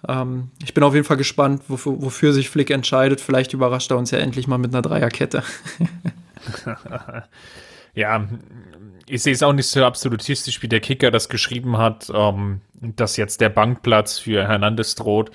[0.09, 3.21] Ähm, ich bin auf jeden Fall gespannt, wofür, wofür sich Flick entscheidet.
[3.21, 5.43] Vielleicht überrascht er uns ja endlich mal mit einer Dreierkette.
[7.95, 8.29] ja,
[9.07, 13.17] ich sehe es auch nicht so absolutistisch, wie der Kicker das geschrieben hat, ähm, dass
[13.17, 15.31] jetzt der Bankplatz für Hernandez droht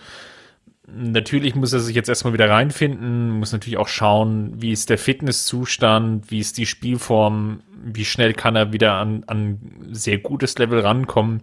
[0.87, 4.97] natürlich muss er sich jetzt erstmal wieder reinfinden, muss natürlich auch schauen, wie ist der
[4.97, 9.59] Fitnesszustand, wie ist die Spielform, wie schnell kann er wieder an, an
[9.91, 11.41] sehr gutes Level rankommen.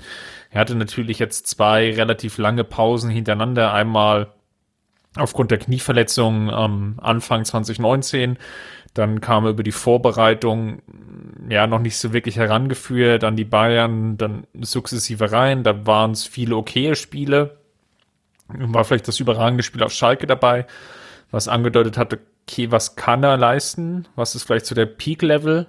[0.51, 4.33] Er hatte natürlich jetzt zwei relativ lange Pausen hintereinander, einmal
[5.17, 8.39] aufgrund der Knieverletzung am Anfang 2019,
[8.95, 10.83] dann kam er über die Vorbereitung
[11.49, 16.27] ja noch nicht so wirklich herangeführt an die Bayern, dann sukzessive rein, da waren es
[16.27, 17.62] viele okaye Spiele,
[18.49, 20.67] war vielleicht das überragende Spiel auf Schalke dabei,
[21.31, 24.07] was angedeutet hatte, okay, was kann er leisten?
[24.17, 25.69] Was ist vielleicht so der Peak-Level?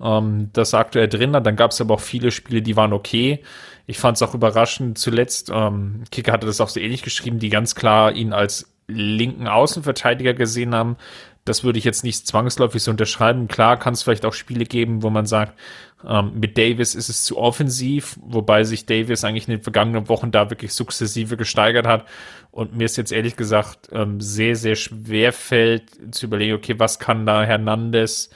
[0.00, 1.32] Ähm, das sagte er drin.
[1.32, 3.42] Dann gab es aber auch viele Spiele, die waren okay.
[3.86, 7.50] Ich fand es auch überraschend zuletzt, ähm, Kicker hatte das auch so ähnlich geschrieben, die
[7.50, 10.96] ganz klar ihn als linken Außenverteidiger gesehen haben.
[11.44, 13.48] Das würde ich jetzt nicht zwangsläufig so unterschreiben.
[13.48, 15.58] Klar kann es vielleicht auch Spiele geben, wo man sagt,
[16.06, 20.30] ähm, mit Davis ist es zu offensiv, wobei sich Davis eigentlich in den vergangenen Wochen
[20.30, 22.06] da wirklich sukzessive gesteigert hat.
[22.50, 26.98] Und mir ist jetzt ehrlich gesagt ähm, sehr, sehr schwer fällt zu überlegen, okay, was
[26.98, 28.30] kann da Hernandez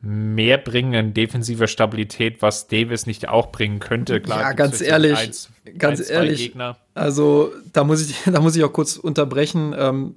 [0.00, 4.20] mehr bringen in defensiver Stabilität, was Davis nicht auch bringen könnte.
[4.20, 6.54] Klar, ja, ganz ehrlich, eins, ganz eins, ehrlich.
[6.94, 9.74] Also da muss ich, da muss ich auch kurz unterbrechen.
[9.76, 10.14] Ähm,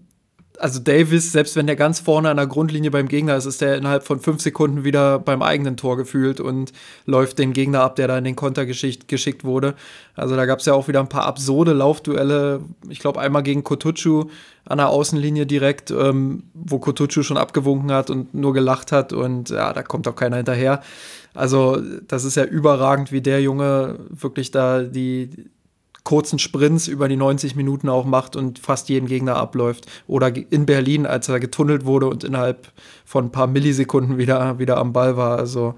[0.62, 3.78] also Davis, selbst wenn der ganz vorne an der Grundlinie beim Gegner ist, ist der
[3.78, 6.72] innerhalb von fünf Sekunden wieder beim eigenen Tor gefühlt und
[7.06, 9.74] läuft den Gegner ab, der da in den Konter geschickt, wurde.
[10.16, 12.62] Also da gab es ja auch wieder ein paar absurde Laufduelle.
[12.90, 14.26] Ich glaube einmal gegen Kotucu
[14.66, 19.50] an der Außenlinie direkt, ähm, wo Kotucu schon abgewunken hat und nur gelacht hat und
[19.50, 20.82] ja, da kommt auch keiner hinterher.
[21.34, 25.30] Also das ist ja überragend, wie der Junge wirklich da die
[26.04, 29.86] kurzen Sprints über die 90 Minuten auch macht und fast jeden Gegner abläuft.
[30.08, 32.72] Oder in Berlin, als er getunnelt wurde und innerhalb
[33.06, 35.38] von ein paar Millisekunden wieder, wieder am Ball war.
[35.38, 35.76] Also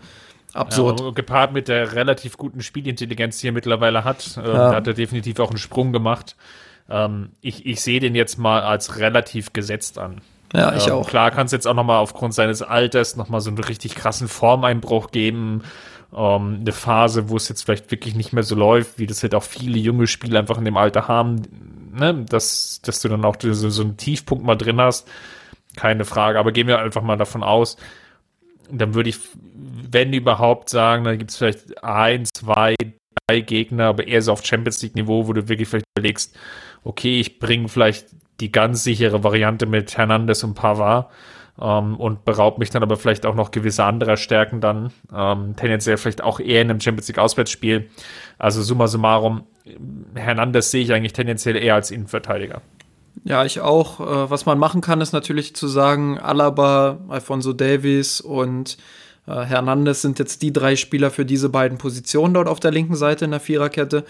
[0.53, 1.01] absurd.
[1.01, 4.73] Ja, gepaart mit der relativ guten Spielintelligenz, die er mittlerweile hat, äh, ja.
[4.73, 6.35] hat er definitiv auch einen Sprung gemacht.
[6.89, 10.21] Ähm, ich, ich sehe den jetzt mal als relativ gesetzt an.
[10.53, 11.09] Ja, ich ähm, auch.
[11.09, 13.95] Klar kann es jetzt auch noch mal aufgrund seines Alters noch mal so einen richtig
[13.95, 15.63] krassen Formeinbruch geben
[16.15, 19.35] ähm, eine Phase, wo es jetzt vielleicht wirklich nicht mehr so läuft, wie das halt
[19.35, 21.41] auch viele junge Spieler einfach in dem Alter haben,
[21.93, 22.25] ne?
[22.27, 25.07] dass, dass du dann auch so, so einen Tiefpunkt mal drin hast.
[25.75, 27.77] Keine Frage, aber gehen wir einfach mal davon aus,
[28.71, 29.17] dann würde ich,
[29.91, 32.75] wenn überhaupt, sagen, dann gibt es vielleicht ein, zwei,
[33.27, 36.37] drei Gegner, aber eher so auf Champions League Niveau, wo du wirklich vielleicht überlegst,
[36.83, 38.07] okay, ich bringe vielleicht
[38.39, 41.09] die ganz sichere Variante mit Hernandez und Pavard
[41.61, 45.97] ähm, und beraubt mich dann aber vielleicht auch noch gewisse anderer Stärken dann, ähm, tendenziell
[45.97, 47.89] vielleicht auch eher in einem Champions League Auswärtsspiel.
[48.37, 49.43] Also summa summarum,
[50.15, 52.61] Hernandez sehe ich eigentlich tendenziell eher als Innenverteidiger.
[53.23, 53.99] Ja, ich auch.
[53.99, 58.77] Äh, was man machen kann, ist natürlich zu sagen, Alaba, Alfonso Davies und
[59.27, 62.95] äh, Hernandez sind jetzt die drei Spieler für diese beiden Positionen dort auf der linken
[62.95, 64.03] Seite in der Viererkette.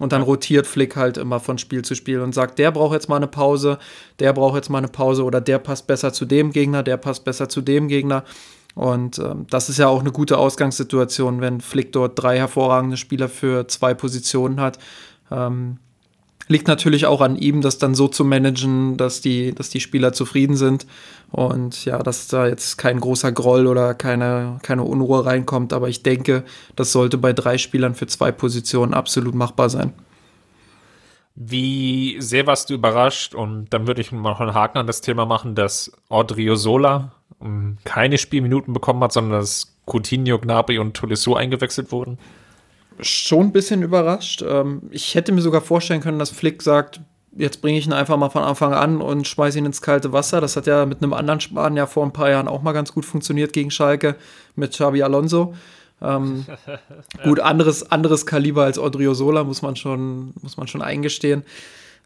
[0.00, 3.08] Und dann rotiert Flick halt immer von Spiel zu Spiel und sagt, der braucht jetzt
[3.08, 3.78] mal eine Pause,
[4.18, 7.22] der braucht jetzt mal eine Pause oder der passt besser zu dem Gegner, der passt
[7.24, 8.24] besser zu dem Gegner.
[8.74, 13.28] Und ähm, das ist ja auch eine gute Ausgangssituation, wenn Flick dort drei hervorragende Spieler
[13.28, 14.78] für zwei Positionen hat.
[15.30, 15.78] Ähm,
[16.50, 20.12] liegt natürlich auch an ihm, das dann so zu managen, dass die, dass die Spieler
[20.12, 20.84] zufrieden sind
[21.30, 25.72] und ja, dass da jetzt kein großer Groll oder keine, keine Unruhe reinkommt.
[25.72, 26.42] Aber ich denke,
[26.74, 29.92] das sollte bei drei Spielern für zwei Positionen absolut machbar sein.
[31.36, 33.36] Wie sehr warst du überrascht?
[33.36, 38.18] Und dann würde ich mal einen Haken an das Thema machen, dass Odriozola ähm, keine
[38.18, 42.18] Spielminuten bekommen hat, sondern dass Coutinho, Gnabry und Tolisso eingewechselt wurden
[42.98, 44.42] schon ein bisschen überrascht.
[44.46, 47.00] Ähm, ich hätte mir sogar vorstellen können, dass Flick sagt,
[47.36, 50.40] jetzt bringe ich ihn einfach mal von Anfang an und schmeiße ihn ins kalte Wasser.
[50.40, 53.04] Das hat ja mit einem anderen Spanier vor ein paar Jahren auch mal ganz gut
[53.04, 54.16] funktioniert gegen Schalke
[54.56, 55.54] mit Xabi Alonso.
[56.02, 56.46] Ähm.
[57.24, 61.44] Gut, anderes, anderes Kaliber als Odriozola, muss man schon, muss man schon eingestehen.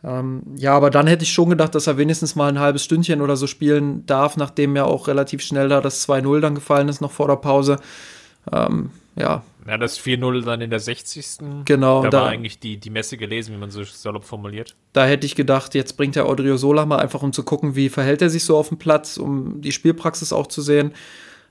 [0.03, 3.23] Ähm, ja, aber dann hätte ich schon gedacht, dass er wenigstens mal ein halbes Stündchen
[3.23, 7.01] oder so spielen darf, nachdem ja auch relativ schnell da das 2-0 dann gefallen ist,
[7.01, 7.79] noch vor der Pause.
[8.53, 9.43] Ähm, ja.
[9.67, 11.39] Ja, das 4-0 dann in der 60.
[11.65, 12.03] Genau.
[12.03, 14.77] Da, da war eigentlich die, die Messe gelesen, wie man so salopp formuliert.
[14.93, 18.21] Da hätte ich gedacht, jetzt bringt der Odriozola mal einfach, um zu gucken, wie verhält
[18.21, 20.93] er sich so auf dem Platz, um die Spielpraxis auch zu sehen.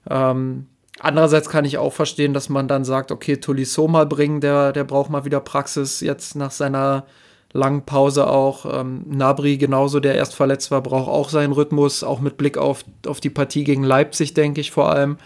[0.09, 0.67] Ähm,
[0.99, 4.83] andererseits kann ich auch verstehen, dass man dann sagt, okay, Tolisso mal bringen, der, der
[4.83, 7.05] braucht mal wieder Praxis jetzt nach seiner
[7.53, 8.79] langen Pause auch.
[8.79, 12.85] Ähm, Nabri genauso, der erst verletzt war, braucht auch seinen Rhythmus, auch mit Blick auf,
[13.07, 15.17] auf die Partie gegen Leipzig, denke ich vor allem.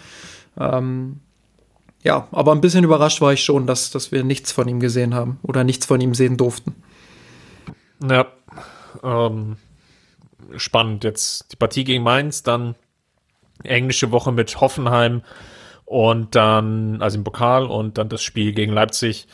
[0.60, 1.19] Ähm,
[2.04, 5.14] ja, aber ein bisschen überrascht war ich schon, dass, dass wir nichts von ihm gesehen
[5.14, 6.76] haben oder nichts von ihm sehen durften.
[8.08, 8.28] Ja,
[9.04, 9.58] ähm,
[10.56, 11.04] spannend.
[11.04, 12.76] Jetzt die Partie gegen Mainz, dann
[13.64, 15.24] englische Woche mit Hoffenheim
[15.86, 19.28] und dann, also im Pokal und dann das Spiel gegen Leipzig.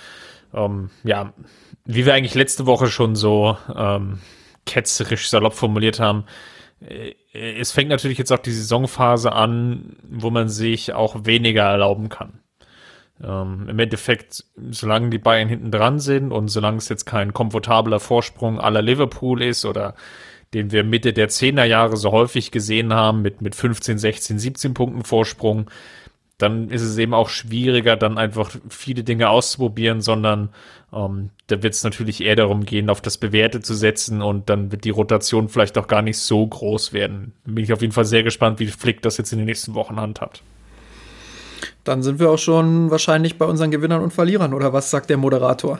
[0.53, 1.33] Ähm, ja,
[1.85, 4.19] wie wir eigentlich letzte Woche schon so ähm,
[4.65, 6.25] ketzerisch salopp formuliert haben,
[6.79, 12.09] äh, es fängt natürlich jetzt auch die Saisonphase an, wo man sich auch weniger erlauben
[12.09, 12.39] kann.
[13.23, 17.99] Ähm, Im Endeffekt, solange die Bayern hinten dran sind und solange es jetzt kein komfortabler
[17.99, 19.95] Vorsprung aller Liverpool ist oder
[20.53, 24.73] den wir Mitte der 10er Jahre so häufig gesehen haben mit, mit 15, 16, 17
[24.73, 25.69] Punkten Vorsprung,
[26.37, 30.49] dann ist es eben auch schwieriger, dann einfach viele Dinge auszuprobieren, sondern
[30.91, 34.71] ähm, da wird es natürlich eher darum gehen, auf das Bewährte zu setzen und dann
[34.71, 37.33] wird die Rotation vielleicht auch gar nicht so groß werden.
[37.45, 39.95] Bin ich auf jeden Fall sehr gespannt, wie Flick das jetzt in den nächsten Wochen
[39.95, 40.43] handhabt.
[41.83, 45.17] Dann sind wir auch schon wahrscheinlich bei unseren Gewinnern und Verlierern, oder was sagt der
[45.17, 45.79] Moderator?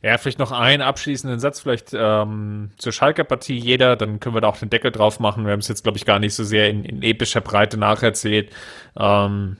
[0.00, 4.48] Ja, vielleicht noch einen abschließenden Satz, vielleicht ähm, zur Schalker-Partie jeder, dann können wir da
[4.48, 5.44] auch den Deckel drauf machen.
[5.44, 8.50] Wir haben es jetzt, glaube ich, gar nicht so sehr in, in epischer Breite nacherzählt.
[8.96, 9.56] Ähm,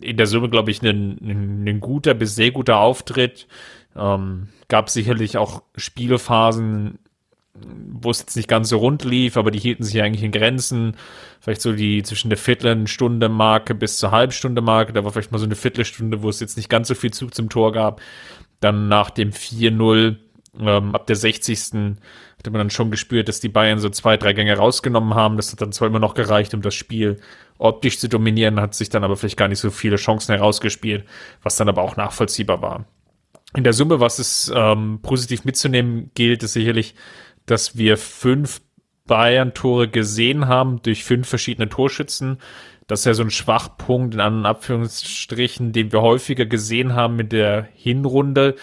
[0.00, 3.46] in der Summe, glaube ich, ein, guter bis sehr guter Auftritt.
[3.94, 6.98] Ähm, gab sicherlich auch Spielephasen,
[7.62, 10.96] wo es jetzt nicht ganz so rund lief, aber die hielten sich eigentlich in Grenzen.
[11.40, 14.92] Vielleicht so die zwischen der Viertelstunde Marke bis zur Halbstunde Marke.
[14.92, 17.34] Da war vielleicht mal so eine Viertelstunde, wo es jetzt nicht ganz so viel Zug
[17.34, 18.00] zum Tor gab.
[18.60, 20.16] Dann nach dem 4-0,
[20.60, 21.60] ähm, ab der 60.
[22.38, 25.36] hatte man dann schon gespürt, dass die Bayern so zwei, drei Gänge rausgenommen haben.
[25.36, 27.18] Das hat dann zwar immer noch gereicht, um das Spiel
[27.58, 31.04] optisch zu dominieren, hat sich dann aber vielleicht gar nicht so viele Chancen herausgespielt,
[31.42, 32.84] was dann aber auch nachvollziehbar war.
[33.54, 36.94] In der Summe, was es ähm, positiv mitzunehmen gilt, ist sicherlich,
[37.46, 38.60] dass wir fünf
[39.06, 42.38] Bayern-Tore gesehen haben durch fünf verschiedene Torschützen.
[42.86, 47.32] Das ist ja so ein Schwachpunkt in anderen Abführungsstrichen, den wir häufiger gesehen haben mit
[47.32, 48.54] der Hinrunde,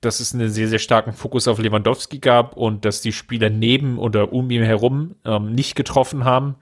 [0.00, 3.98] dass es einen sehr, sehr starken Fokus auf Lewandowski gab und dass die Spieler neben
[3.98, 6.56] oder um ihn herum ähm, nicht getroffen haben.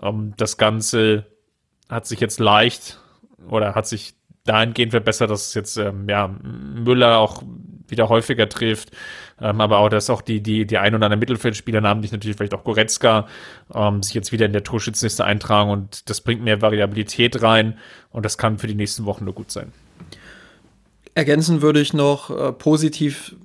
[0.00, 1.26] Ähm, das Ganze
[1.88, 3.00] hat sich jetzt leicht
[3.48, 7.42] oder hat sich dahingehend verbessert, dass jetzt ähm, ja, Müller auch
[7.88, 8.90] wieder häufiger trifft,
[9.40, 12.54] ähm, aber auch, dass auch die, die, die ein oder anderen Mittelfeldspieler, namentlich natürlich vielleicht
[12.54, 13.26] auch Goretzka,
[13.74, 17.78] ähm, sich jetzt wieder in der Torschützenliste eintragen und das bringt mehr Variabilität rein
[18.10, 19.72] und das kann für die nächsten Wochen nur gut sein.
[21.14, 23.36] Ergänzen würde ich noch äh, positiv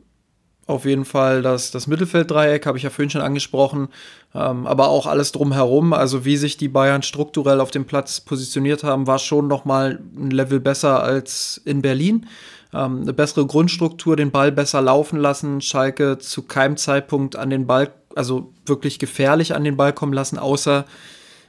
[0.67, 3.87] auf jeden Fall das, das Mittelfelddreieck, habe ich ja vorhin schon angesprochen,
[4.35, 8.83] ähm, aber auch alles drumherum, also wie sich die Bayern strukturell auf dem Platz positioniert
[8.83, 12.27] haben, war schon noch mal ein Level besser als in Berlin.
[12.73, 17.65] Ähm, eine bessere Grundstruktur, den Ball besser laufen lassen, Schalke zu keinem Zeitpunkt an den
[17.65, 20.85] Ball, also wirklich gefährlich an den Ball kommen lassen, außer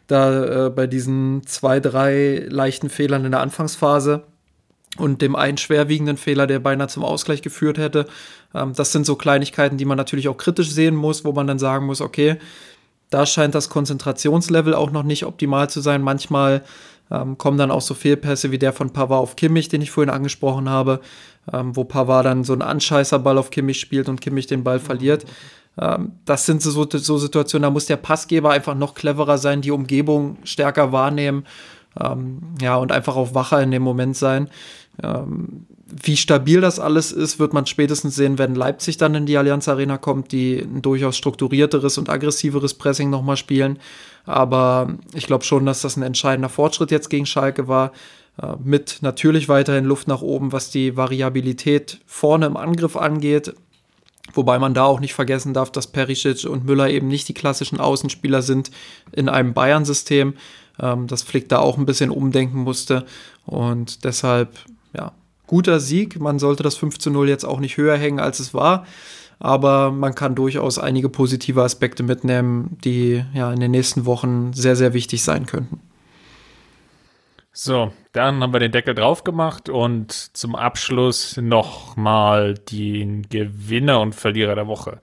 [0.06, 4.22] da äh, bei diesen zwei, drei leichten Fehlern in der Anfangsphase
[4.96, 8.06] und dem einen schwerwiegenden Fehler, der beinahe zum Ausgleich geführt hätte.
[8.54, 11.58] Ähm, das sind so Kleinigkeiten, die man natürlich auch kritisch sehen muss, wo man dann
[11.58, 12.38] sagen muss, okay,
[13.10, 16.02] da scheint das Konzentrationslevel auch noch nicht optimal zu sein.
[16.02, 16.62] Manchmal
[17.10, 20.12] ähm, kommen dann auch so Fehlpässe wie der von Pavard auf Kimmich, den ich vorhin
[20.12, 21.00] angesprochen habe,
[21.52, 25.24] ähm, wo Pavard dann so einen Anscheißerball auf Kimmich spielt und Kimmich den Ball verliert.
[25.80, 29.70] Ähm, das sind so, so Situationen, da muss der Passgeber einfach noch cleverer sein, die
[29.70, 31.44] Umgebung stärker wahrnehmen
[32.00, 34.50] ähm, ja, und einfach auch wacher in dem Moment sein.
[35.02, 39.38] Ähm, wie stabil das alles ist, wird man spätestens sehen, wenn Leipzig dann in die
[39.38, 43.78] Allianz Arena kommt, die ein durchaus strukturierteres und aggressiveres Pressing nochmal spielen.
[44.26, 47.92] Aber ich glaube schon, dass das ein entscheidender Fortschritt jetzt gegen Schalke war.
[48.40, 53.54] Äh, mit natürlich weiterhin Luft nach oben, was die Variabilität vorne im Angriff angeht.
[54.34, 57.80] Wobei man da auch nicht vergessen darf, dass Perisic und Müller eben nicht die klassischen
[57.80, 58.70] Außenspieler sind
[59.12, 60.34] in einem Bayern-System,
[60.80, 63.06] ähm, dass Flick da auch ein bisschen umdenken musste.
[63.46, 64.50] Und deshalb,
[64.94, 65.12] ja,
[65.46, 66.20] guter Sieg.
[66.20, 68.86] Man sollte das 5 zu 0 jetzt auch nicht höher hängen, als es war.
[69.40, 74.74] Aber man kann durchaus einige positive Aspekte mitnehmen, die ja in den nächsten Wochen sehr,
[74.74, 75.80] sehr wichtig sein könnten.
[77.52, 84.14] So, dann haben wir den Deckel drauf gemacht und zum Abschluss nochmal den Gewinner und
[84.14, 85.00] Verlierer der Woche.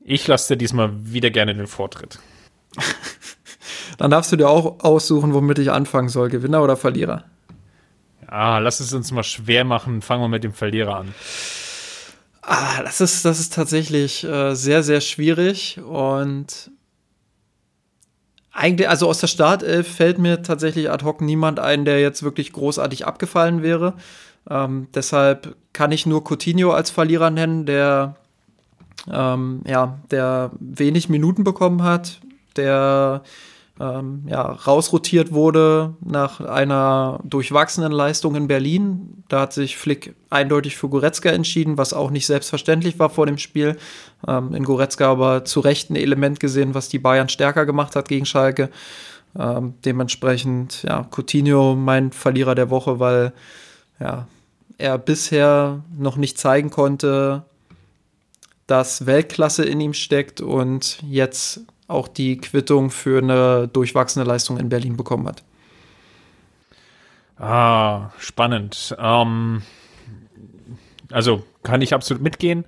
[0.00, 2.18] Ich lasse dir diesmal wieder gerne den Vortritt.
[3.98, 7.24] Dann darfst du dir auch aussuchen, womit ich anfangen soll, Gewinner oder Verlierer.
[8.30, 10.02] Ja, lass es uns mal schwer machen.
[10.02, 11.14] Fangen wir mit dem Verlierer an.
[12.42, 16.70] Ah, das ist, das ist tatsächlich äh, sehr, sehr schwierig und
[18.52, 22.52] eigentlich, also aus der Startelf fällt mir tatsächlich ad hoc niemand ein, der jetzt wirklich
[22.52, 23.94] großartig abgefallen wäre.
[24.48, 28.16] Ähm, deshalb kann ich nur Coutinho als Verlierer nennen, der
[29.10, 32.20] ähm, ja, der wenig Minuten bekommen hat,
[32.56, 33.22] der
[33.80, 39.24] ähm, ja, rausrotiert wurde nach einer durchwachsenen Leistung in Berlin.
[39.28, 43.38] Da hat sich Flick eindeutig für Goretzka entschieden, was auch nicht selbstverständlich war vor dem
[43.38, 43.76] Spiel.
[44.28, 48.08] Ähm, in Goretzka aber zu Recht ein Element gesehen, was die Bayern stärker gemacht hat
[48.08, 48.70] gegen Schalke.
[49.36, 53.32] Ähm, dementsprechend, ja, Coutinho mein Verlierer der Woche, weil
[53.98, 54.28] ja,
[54.78, 57.42] er bisher noch nicht zeigen konnte,
[58.68, 64.68] dass Weltklasse in ihm steckt und jetzt auch die Quittung für eine durchwachsene Leistung in
[64.68, 65.42] Berlin bekommen hat.
[67.36, 68.96] Ah, spannend.
[68.98, 69.62] Ähm,
[71.10, 72.64] also kann ich absolut mitgehen.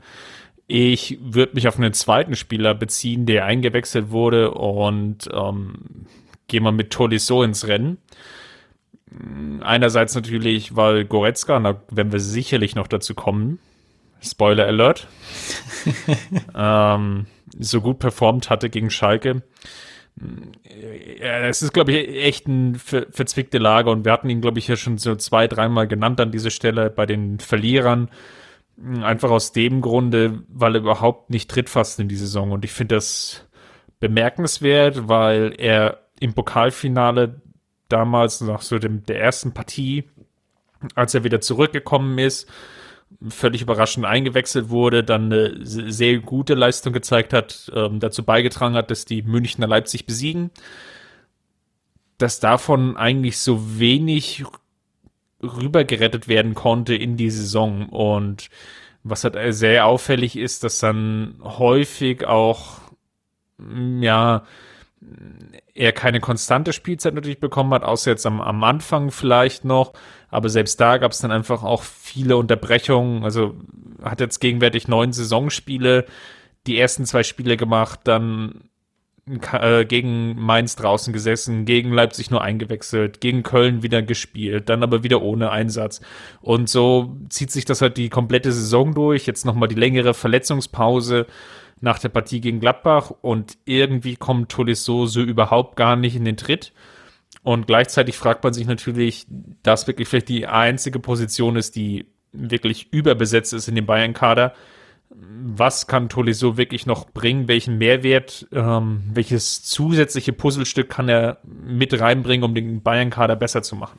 [0.66, 6.06] Ich würde mich auf einen zweiten Spieler beziehen, der eingewechselt wurde und ähm,
[6.48, 7.98] gehe mal mit Tolisso ins Rennen.
[9.60, 13.60] Einerseits natürlich, weil Goretzka, da werden wir sicherlich noch dazu kommen.
[14.26, 15.06] Spoiler Alert.
[16.54, 17.26] ähm,
[17.58, 19.42] so gut performt hatte gegen Schalke.
[21.20, 24.68] Es ist, glaube ich, echt eine ver verzwickte Lage und wir hatten ihn, glaube ich,
[24.68, 28.10] ja schon so zwei, dreimal genannt an dieser Stelle bei den Verlierern.
[29.02, 32.96] Einfach aus dem Grunde, weil er überhaupt nicht trittfasst in die Saison und ich finde
[32.96, 33.46] das
[34.00, 37.40] bemerkenswert, weil er im Pokalfinale
[37.88, 40.04] damals nach so dem, der ersten Partie,
[40.94, 42.50] als er wieder zurückgekommen ist,
[43.28, 48.90] völlig überraschend eingewechselt wurde, dann eine sehr gute Leistung gezeigt hat, ähm, dazu beigetragen hat,
[48.90, 50.50] dass die Münchner Leipzig besiegen,
[52.18, 54.44] dass davon eigentlich so wenig
[55.42, 57.88] rübergerettet werden konnte in die Saison.
[57.88, 58.48] Und
[59.02, 62.80] was halt sehr auffällig ist, dass dann häufig auch
[64.00, 64.44] ja
[65.74, 69.92] er keine konstante Spielzeit natürlich bekommen hat, außer jetzt am, am Anfang vielleicht noch.
[70.30, 73.22] Aber selbst da gab es dann einfach auch viele Unterbrechungen.
[73.22, 73.54] Also
[74.02, 76.06] hat jetzt gegenwärtig neun Saisonspiele,
[76.66, 78.68] die ersten zwei Spiele gemacht, dann
[79.52, 85.02] äh, gegen Mainz draußen gesessen, gegen Leipzig nur eingewechselt, gegen Köln wieder gespielt, dann aber
[85.02, 86.00] wieder ohne Einsatz.
[86.40, 89.26] Und so zieht sich das halt die komplette Saison durch.
[89.26, 91.26] Jetzt nochmal die längere Verletzungspause
[91.80, 96.36] nach der Partie gegen Gladbach und irgendwie kommt Tolisso so überhaupt gar nicht in den
[96.36, 96.72] Tritt.
[97.42, 99.26] Und gleichzeitig fragt man sich natürlich,
[99.62, 104.52] dass wirklich vielleicht die einzige Position ist, die wirklich überbesetzt ist in dem Bayern-Kader.
[105.10, 107.46] Was kann Tolisso wirklich noch bringen?
[107.46, 113.76] Welchen Mehrwert, ähm, welches zusätzliche Puzzlestück kann er mit reinbringen, um den Bayern-Kader besser zu
[113.76, 113.98] machen?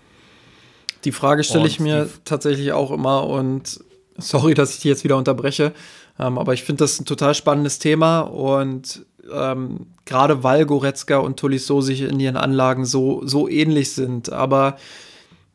[1.06, 3.80] Die Frage stelle ich mir tatsächlich auch immer und
[4.18, 5.74] sorry, dass ich die jetzt wieder unterbreche.
[6.20, 11.38] Ähm, aber ich finde das ein total spannendes Thema und ähm, gerade weil Goretzka und
[11.38, 14.32] Tolisso sich in ihren Anlagen so, so ähnlich sind.
[14.32, 14.78] Aber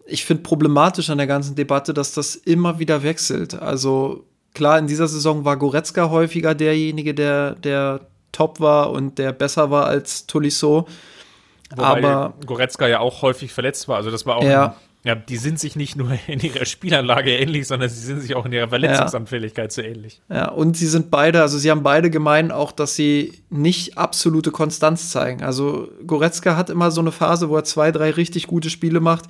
[0.06, 3.60] ich finde problematisch an der ganzen Debatte, dass das immer wieder wechselt.
[3.60, 8.00] Also klar, in dieser Saison war Goretzka häufiger derjenige, der, der
[8.30, 10.86] top war und der besser war als Tolisso.
[11.74, 13.96] Wobei aber Goretzka ja auch häufig verletzt war.
[13.96, 14.66] Also das war auch ja.
[14.66, 14.72] Ein,
[15.04, 18.46] ja, die sind sich nicht nur in ihrer Spielanlage ähnlich, sondern sie sind sich auch
[18.46, 19.70] in ihrer Verletzungsanfälligkeit ja.
[19.70, 20.20] so ähnlich.
[20.28, 24.52] Ja, und sie sind beide, also sie haben beide gemein auch, dass sie nicht absolute
[24.52, 25.42] Konstanz zeigen.
[25.42, 29.24] Also Goretzka hat immer so eine Phase, wo er zwei, drei richtig gute Spiele macht.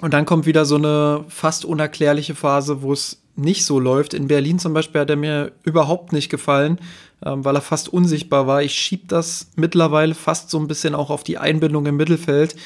[0.00, 4.14] Und dann kommt wieder so eine fast unerklärliche Phase, wo es nicht so läuft.
[4.14, 6.80] In Berlin zum Beispiel hat er mir überhaupt nicht gefallen,
[7.24, 8.62] ähm, weil er fast unsichtbar war.
[8.62, 12.56] Ich schiebe das mittlerweile fast so ein bisschen auch auf die Einbindung im Mittelfeld,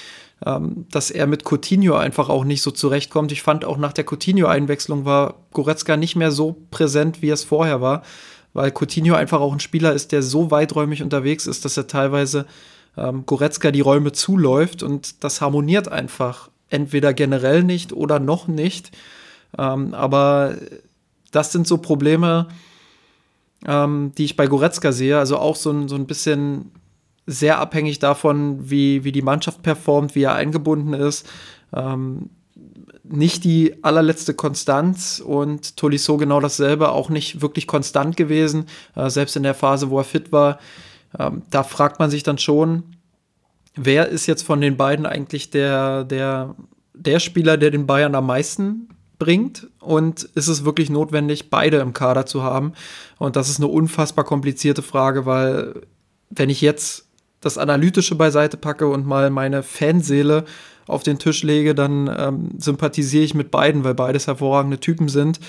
[0.45, 3.33] ähm, dass er mit Coutinho einfach auch nicht so zurechtkommt.
[3.33, 7.81] Ich fand auch nach der Coutinho-Einwechslung war Goretzka nicht mehr so präsent, wie es vorher
[7.81, 8.03] war,
[8.53, 12.47] weil Coutinho einfach auch ein Spieler ist, der so weiträumig unterwegs ist, dass er teilweise
[12.97, 18.91] ähm, Goretzka die Räume zuläuft und das harmoniert einfach entweder generell nicht oder noch nicht.
[19.59, 20.57] Ähm, aber
[21.31, 22.49] das sind so Probleme,
[23.67, 25.19] ähm, die ich bei Goretzka sehe.
[25.19, 26.73] Also auch so ein, so ein bisschen
[27.27, 31.29] sehr abhängig davon, wie, wie die Mannschaft performt, wie er eingebunden ist.
[31.73, 32.31] Ähm,
[33.05, 38.67] nicht die allerletzte Konstanz und Tolisso genau dasselbe, auch nicht wirklich konstant gewesen,
[38.97, 40.59] äh, selbst in der Phase, wo er fit war.
[41.19, 42.85] Ähm, da fragt man sich dann schon,
[43.75, 46.55] wer ist jetzt von den beiden eigentlich der, der,
[46.95, 51.93] der Spieler, der den Bayern am meisten bringt und ist es wirklich notwendig, beide im
[51.93, 52.73] Kader zu haben?
[53.19, 55.83] Und das ist eine unfassbar komplizierte Frage, weil
[56.31, 57.09] wenn ich jetzt
[57.43, 60.45] das Analytische beiseite packe und mal meine Fanseele
[60.87, 65.41] auf den Tisch lege, dann ähm, sympathisiere ich mit beiden, weil beides hervorragende Typen sind,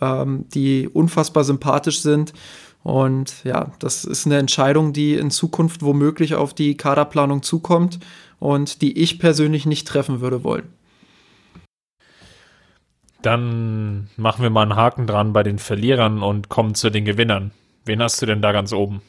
[0.00, 2.32] ähm, die unfassbar sympathisch sind.
[2.82, 8.00] Und ja, das ist eine Entscheidung, die in Zukunft womöglich auf die Kaderplanung zukommt
[8.38, 10.68] und die ich persönlich nicht treffen würde wollen.
[13.22, 17.52] Dann machen wir mal einen Haken dran bei den Verlierern und kommen zu den Gewinnern.
[17.84, 19.00] Wen hast du denn da ganz oben?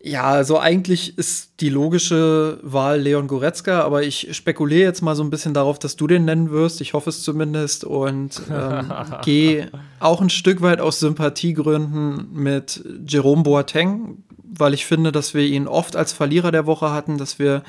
[0.00, 5.24] Ja, also eigentlich ist die logische Wahl Leon Goretzka, aber ich spekuliere jetzt mal so
[5.24, 6.80] ein bisschen darauf, dass du den nennen wirst.
[6.80, 8.92] Ich hoffe es zumindest und ähm,
[9.24, 15.42] gehe auch ein Stück weit aus Sympathiegründen mit Jerome Boateng, weil ich finde, dass wir
[15.42, 17.64] ihn oft als Verlierer der Woche hatten, dass wir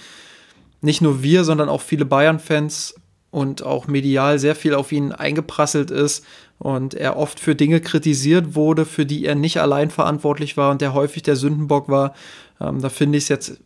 [0.81, 2.93] nicht nur wir, sondern auch viele Bayern-Fans
[3.31, 6.23] und auch medial sehr viel auf ihn eingeprasselt ist
[6.59, 10.81] und er oft für Dinge kritisiert wurde, für die er nicht allein verantwortlich war und
[10.81, 12.13] der häufig der Sündenbock war.
[12.61, 13.59] Ähm, da finde ich es jetzt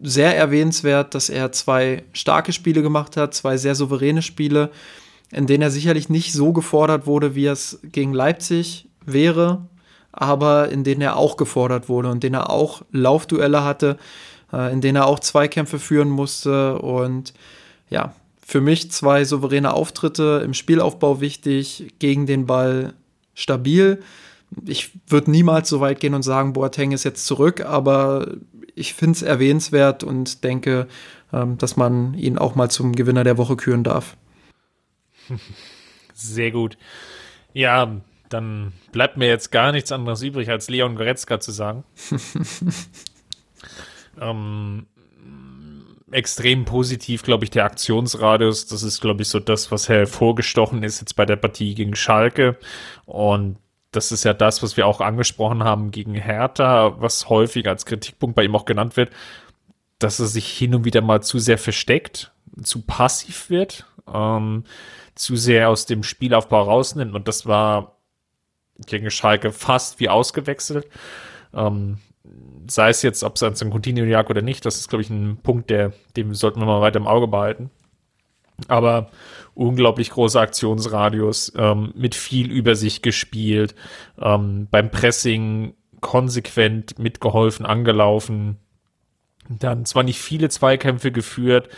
[0.00, 4.70] sehr erwähnenswert, dass er zwei starke Spiele gemacht hat, zwei sehr souveräne Spiele,
[5.32, 9.66] in denen er sicherlich nicht so gefordert wurde, wie es gegen Leipzig wäre,
[10.12, 13.96] aber in denen er auch gefordert wurde und in denen er auch Laufduelle hatte,
[14.52, 17.32] äh, in denen er auch Zweikämpfe führen musste und
[17.88, 18.14] ja,
[18.48, 22.94] für mich zwei souveräne Auftritte im Spielaufbau wichtig, gegen den Ball
[23.34, 24.00] stabil.
[24.64, 28.36] Ich würde niemals so weit gehen und sagen, Boateng ist jetzt zurück, aber
[28.76, 30.86] ich finde es erwähnenswert und denke,
[31.32, 34.16] ähm, dass man ihn auch mal zum Gewinner der Woche küren darf.
[36.14, 36.78] Sehr gut.
[37.52, 41.82] Ja, dann bleibt mir jetzt gar nichts anderes übrig, als Leon Goretzka zu sagen.
[44.20, 44.86] ähm,
[46.16, 48.66] extrem positiv, glaube ich, der Aktionsradius.
[48.66, 52.56] Das ist, glaube ich, so das, was hervorgestochen ist jetzt bei der Partie gegen Schalke.
[53.04, 53.58] Und
[53.92, 58.34] das ist ja das, was wir auch angesprochen haben gegen Hertha, was häufig als Kritikpunkt
[58.34, 59.10] bei ihm auch genannt wird,
[59.98, 64.64] dass er sich hin und wieder mal zu sehr versteckt, zu passiv wird, ähm,
[65.14, 67.14] zu sehr aus dem Spielaufbau rausnimmt.
[67.14, 67.98] Und das war
[68.86, 70.86] gegen Schalke fast wie ausgewechselt.
[71.52, 71.98] Ähm,
[72.68, 75.38] sei es jetzt, ob es ein Coutinho jag oder nicht, das ist, glaube ich, ein
[75.42, 77.70] Punkt, der, dem sollten wir mal weiter im Auge behalten.
[78.68, 79.10] Aber
[79.54, 83.74] unglaublich großer Aktionsradius, ähm, mit viel Übersicht gespielt,
[84.20, 88.58] ähm, beim Pressing konsequent mitgeholfen, angelaufen.
[89.48, 91.68] Dann zwar nicht viele Zweikämpfe geführt,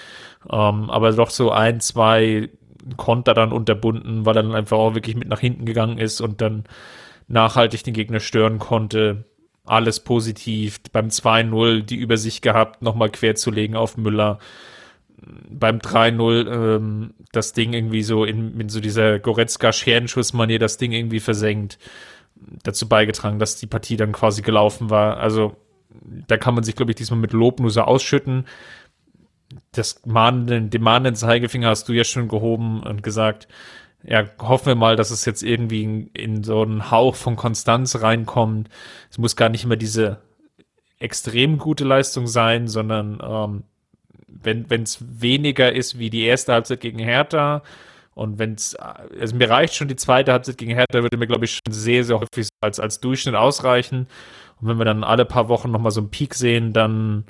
[0.51, 2.49] ähm, aber doch so ein, zwei
[2.97, 6.41] Konter dann unterbunden, weil er dann einfach auch wirklich mit nach hinten gegangen ist und
[6.41, 6.65] dann
[7.27, 9.25] nachhaltig den Gegner stören konnte
[9.69, 10.81] alles positiv.
[10.93, 14.39] Beim 2-0 die Übersicht gehabt, nochmal querzulegen auf Müller.
[15.51, 21.21] Beim 3-0 ähm, das Ding irgendwie so in, mit so dieser Goretzka-Scherenschussmanier das Ding irgendwie
[21.21, 21.79] versenkt.
[22.63, 25.19] Dazu beigetragen, dass die Partie dann quasi gelaufen war.
[25.19, 25.57] Also
[26.27, 28.47] da kann man sich, glaube ich, diesmal mit Lob nur so ausschütten.
[29.73, 33.49] Das mahnenden, den mahnenden Zeigefinger hast du ja schon gehoben und gesagt,
[34.05, 38.01] ja, hoffen wir mal, dass es jetzt irgendwie in, in so einen Hauch von Konstanz
[38.01, 38.69] reinkommt.
[39.11, 40.21] Es muss gar nicht immer diese
[40.99, 43.65] extrem gute Leistung sein, sondern ähm,
[44.27, 47.63] wenn es weniger ist wie die erste Halbzeit gegen Hertha
[48.19, 51.45] und wenn es, also mir reicht schon die zweite Halbzeit gegen Hertha, würde mir, glaube
[51.45, 54.09] ich, schon sehr, sehr häufig als, als Durchschnitt ausreichen.
[54.61, 57.27] Und wenn wir dann alle paar Wochen nochmal so einen Peak sehen, dann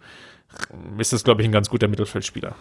[0.97, 2.55] ist das, glaube ich, ein ganz guter Mittelfeldspieler.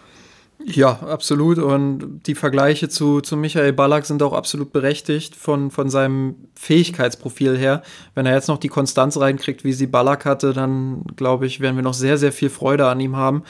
[0.64, 1.58] Ja, absolut.
[1.58, 7.56] Und die Vergleiche zu, zu Michael Ballack sind auch absolut berechtigt von, von seinem Fähigkeitsprofil
[7.56, 7.82] her.
[8.14, 11.76] Wenn er jetzt noch die Konstanz reinkriegt, wie sie Ballack hatte, dann glaube ich, werden
[11.76, 13.44] wir noch sehr, sehr viel Freude an ihm haben.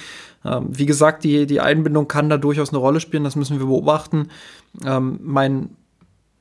[0.45, 3.67] Ähm, wie gesagt, die, die Einbindung kann da durchaus eine Rolle spielen, das müssen wir
[3.67, 4.29] beobachten.
[4.85, 5.71] Ähm, mein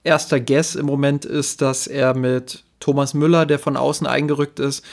[0.03, 4.84] erster Guess im Moment ist, dass er mit Thomas Müller, der von außen eingerückt ist,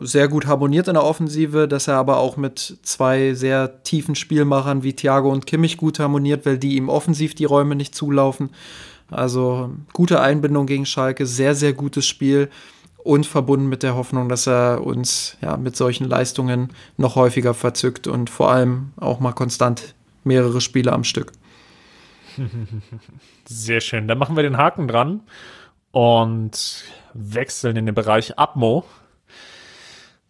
[0.00, 4.82] sehr gut harmoniert in der Offensive, dass er aber auch mit zwei sehr tiefen Spielmachern
[4.82, 8.50] wie Thiago und Kimmich gut harmoniert, weil die ihm offensiv die Räume nicht zulaufen.
[9.10, 12.48] Also gute Einbindung gegen Schalke, sehr, sehr gutes Spiel
[13.04, 18.06] und verbunden mit der Hoffnung, dass er uns ja, mit solchen Leistungen noch häufiger verzückt
[18.06, 19.94] und vor allem auch mal konstant
[20.24, 21.32] mehrere Spiele am Stück.
[23.44, 24.08] Sehr schön.
[24.08, 25.20] Dann machen wir den Haken dran
[25.92, 28.84] und wechseln in den Bereich Abmo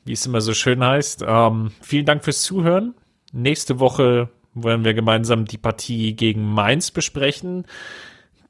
[0.05, 1.25] wie es immer so schön heißt.
[1.27, 2.95] Ähm, vielen Dank fürs Zuhören.
[3.33, 7.67] Nächste Woche wollen wir gemeinsam die Partie gegen Mainz besprechen.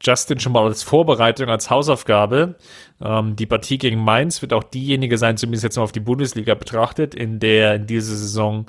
[0.03, 2.57] Justin schon mal als Vorbereitung, als Hausaufgabe.
[3.03, 6.55] Ähm, die Partie gegen Mainz wird auch diejenige sein, zumindest jetzt mal auf die Bundesliga
[6.55, 8.67] betrachtet, in der in dieser Saison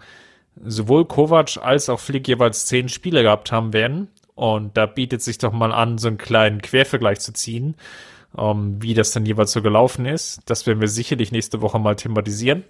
[0.64, 4.10] sowohl Kovac als auch Flick jeweils zehn Spiele gehabt haben werden.
[4.36, 7.76] Und da bietet sich doch mal an, so einen kleinen Quervergleich zu ziehen
[8.38, 10.42] ähm, wie das dann jeweils so gelaufen ist.
[10.46, 12.64] Das werden wir sicherlich nächste Woche mal thematisieren.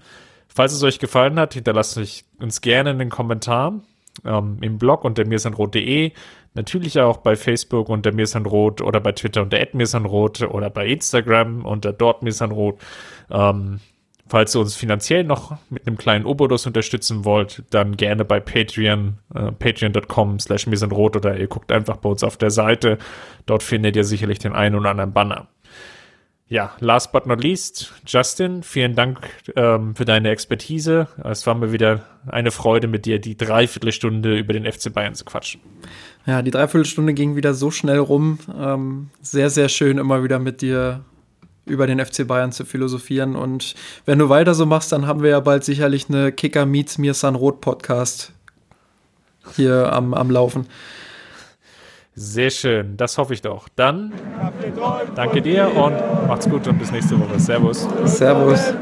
[0.48, 3.82] Falls es euch gefallen hat, hinterlasst euch uns gerne einen Kommentar
[4.26, 6.12] ähm, im Blog unter mirsanrot.de,
[6.54, 11.94] natürlich auch bei Facebook unter mirsanrot oder bei Twitter unter mirsanrot oder bei Instagram unter
[11.94, 12.80] dort mirsanrot.
[13.30, 13.80] Ähm,
[14.32, 19.18] Falls ihr uns finanziell noch mit einem kleinen Obolus unterstützen wollt, dann gerne bei Patreon,
[19.36, 22.98] äh, patreon.com slash rot oder ihr guckt einfach bei uns auf der Seite.
[23.46, 25.50] Dort findet ihr sicherlich den einen oder anderen Banner.
[26.48, 29.20] Ja, last but not least, Justin, vielen Dank
[29.58, 31.10] ähm, für deine Expertise.
[31.26, 35.26] Es war mir wieder eine Freude, mit dir die Dreiviertelstunde über den FC Bayern zu
[35.26, 35.60] quatschen.
[36.26, 38.40] Ja, die Dreiviertelstunde ging wieder so schnell rum.
[38.58, 41.04] Ähm, sehr, sehr schön, immer wieder mit dir
[41.66, 43.36] über den FC Bayern zu philosophieren.
[43.36, 46.98] Und wenn du weiter so machst, dann haben wir ja bald sicherlich eine Kicker Meets
[46.98, 48.34] Mir San Rot Podcast
[49.56, 50.68] hier am, am Laufen.
[52.14, 53.70] Sehr schön, das hoffe ich doch.
[53.76, 54.12] Dann
[55.16, 55.94] danke dir und
[56.28, 57.40] macht's gut und bis nächste Woche.
[57.40, 57.88] Servus.
[58.04, 58.74] Servus.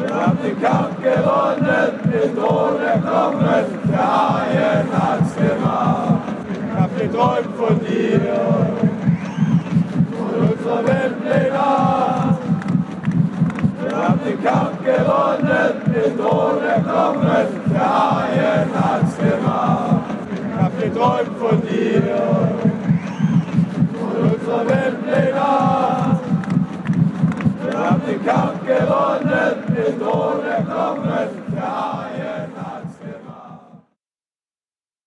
[0.00, 6.22] Wir haben den Kampf gewonnen, den Thron erkommen, der Haien hat's gemacht.
[6.50, 8.75] Ich hab geträumt von dir
[10.66, 12.38] unserer Weltpläne.
[13.82, 20.04] Wir haben den Kampf gewonnen, den Thron erkommen, der Haien hat's gemacht.
[20.32, 22.02] Ich hab geträumt von dir,
[23.94, 25.46] von unserer Weltpläne.
[27.62, 30.36] Wir haben den Kampf gewonnen, den Thron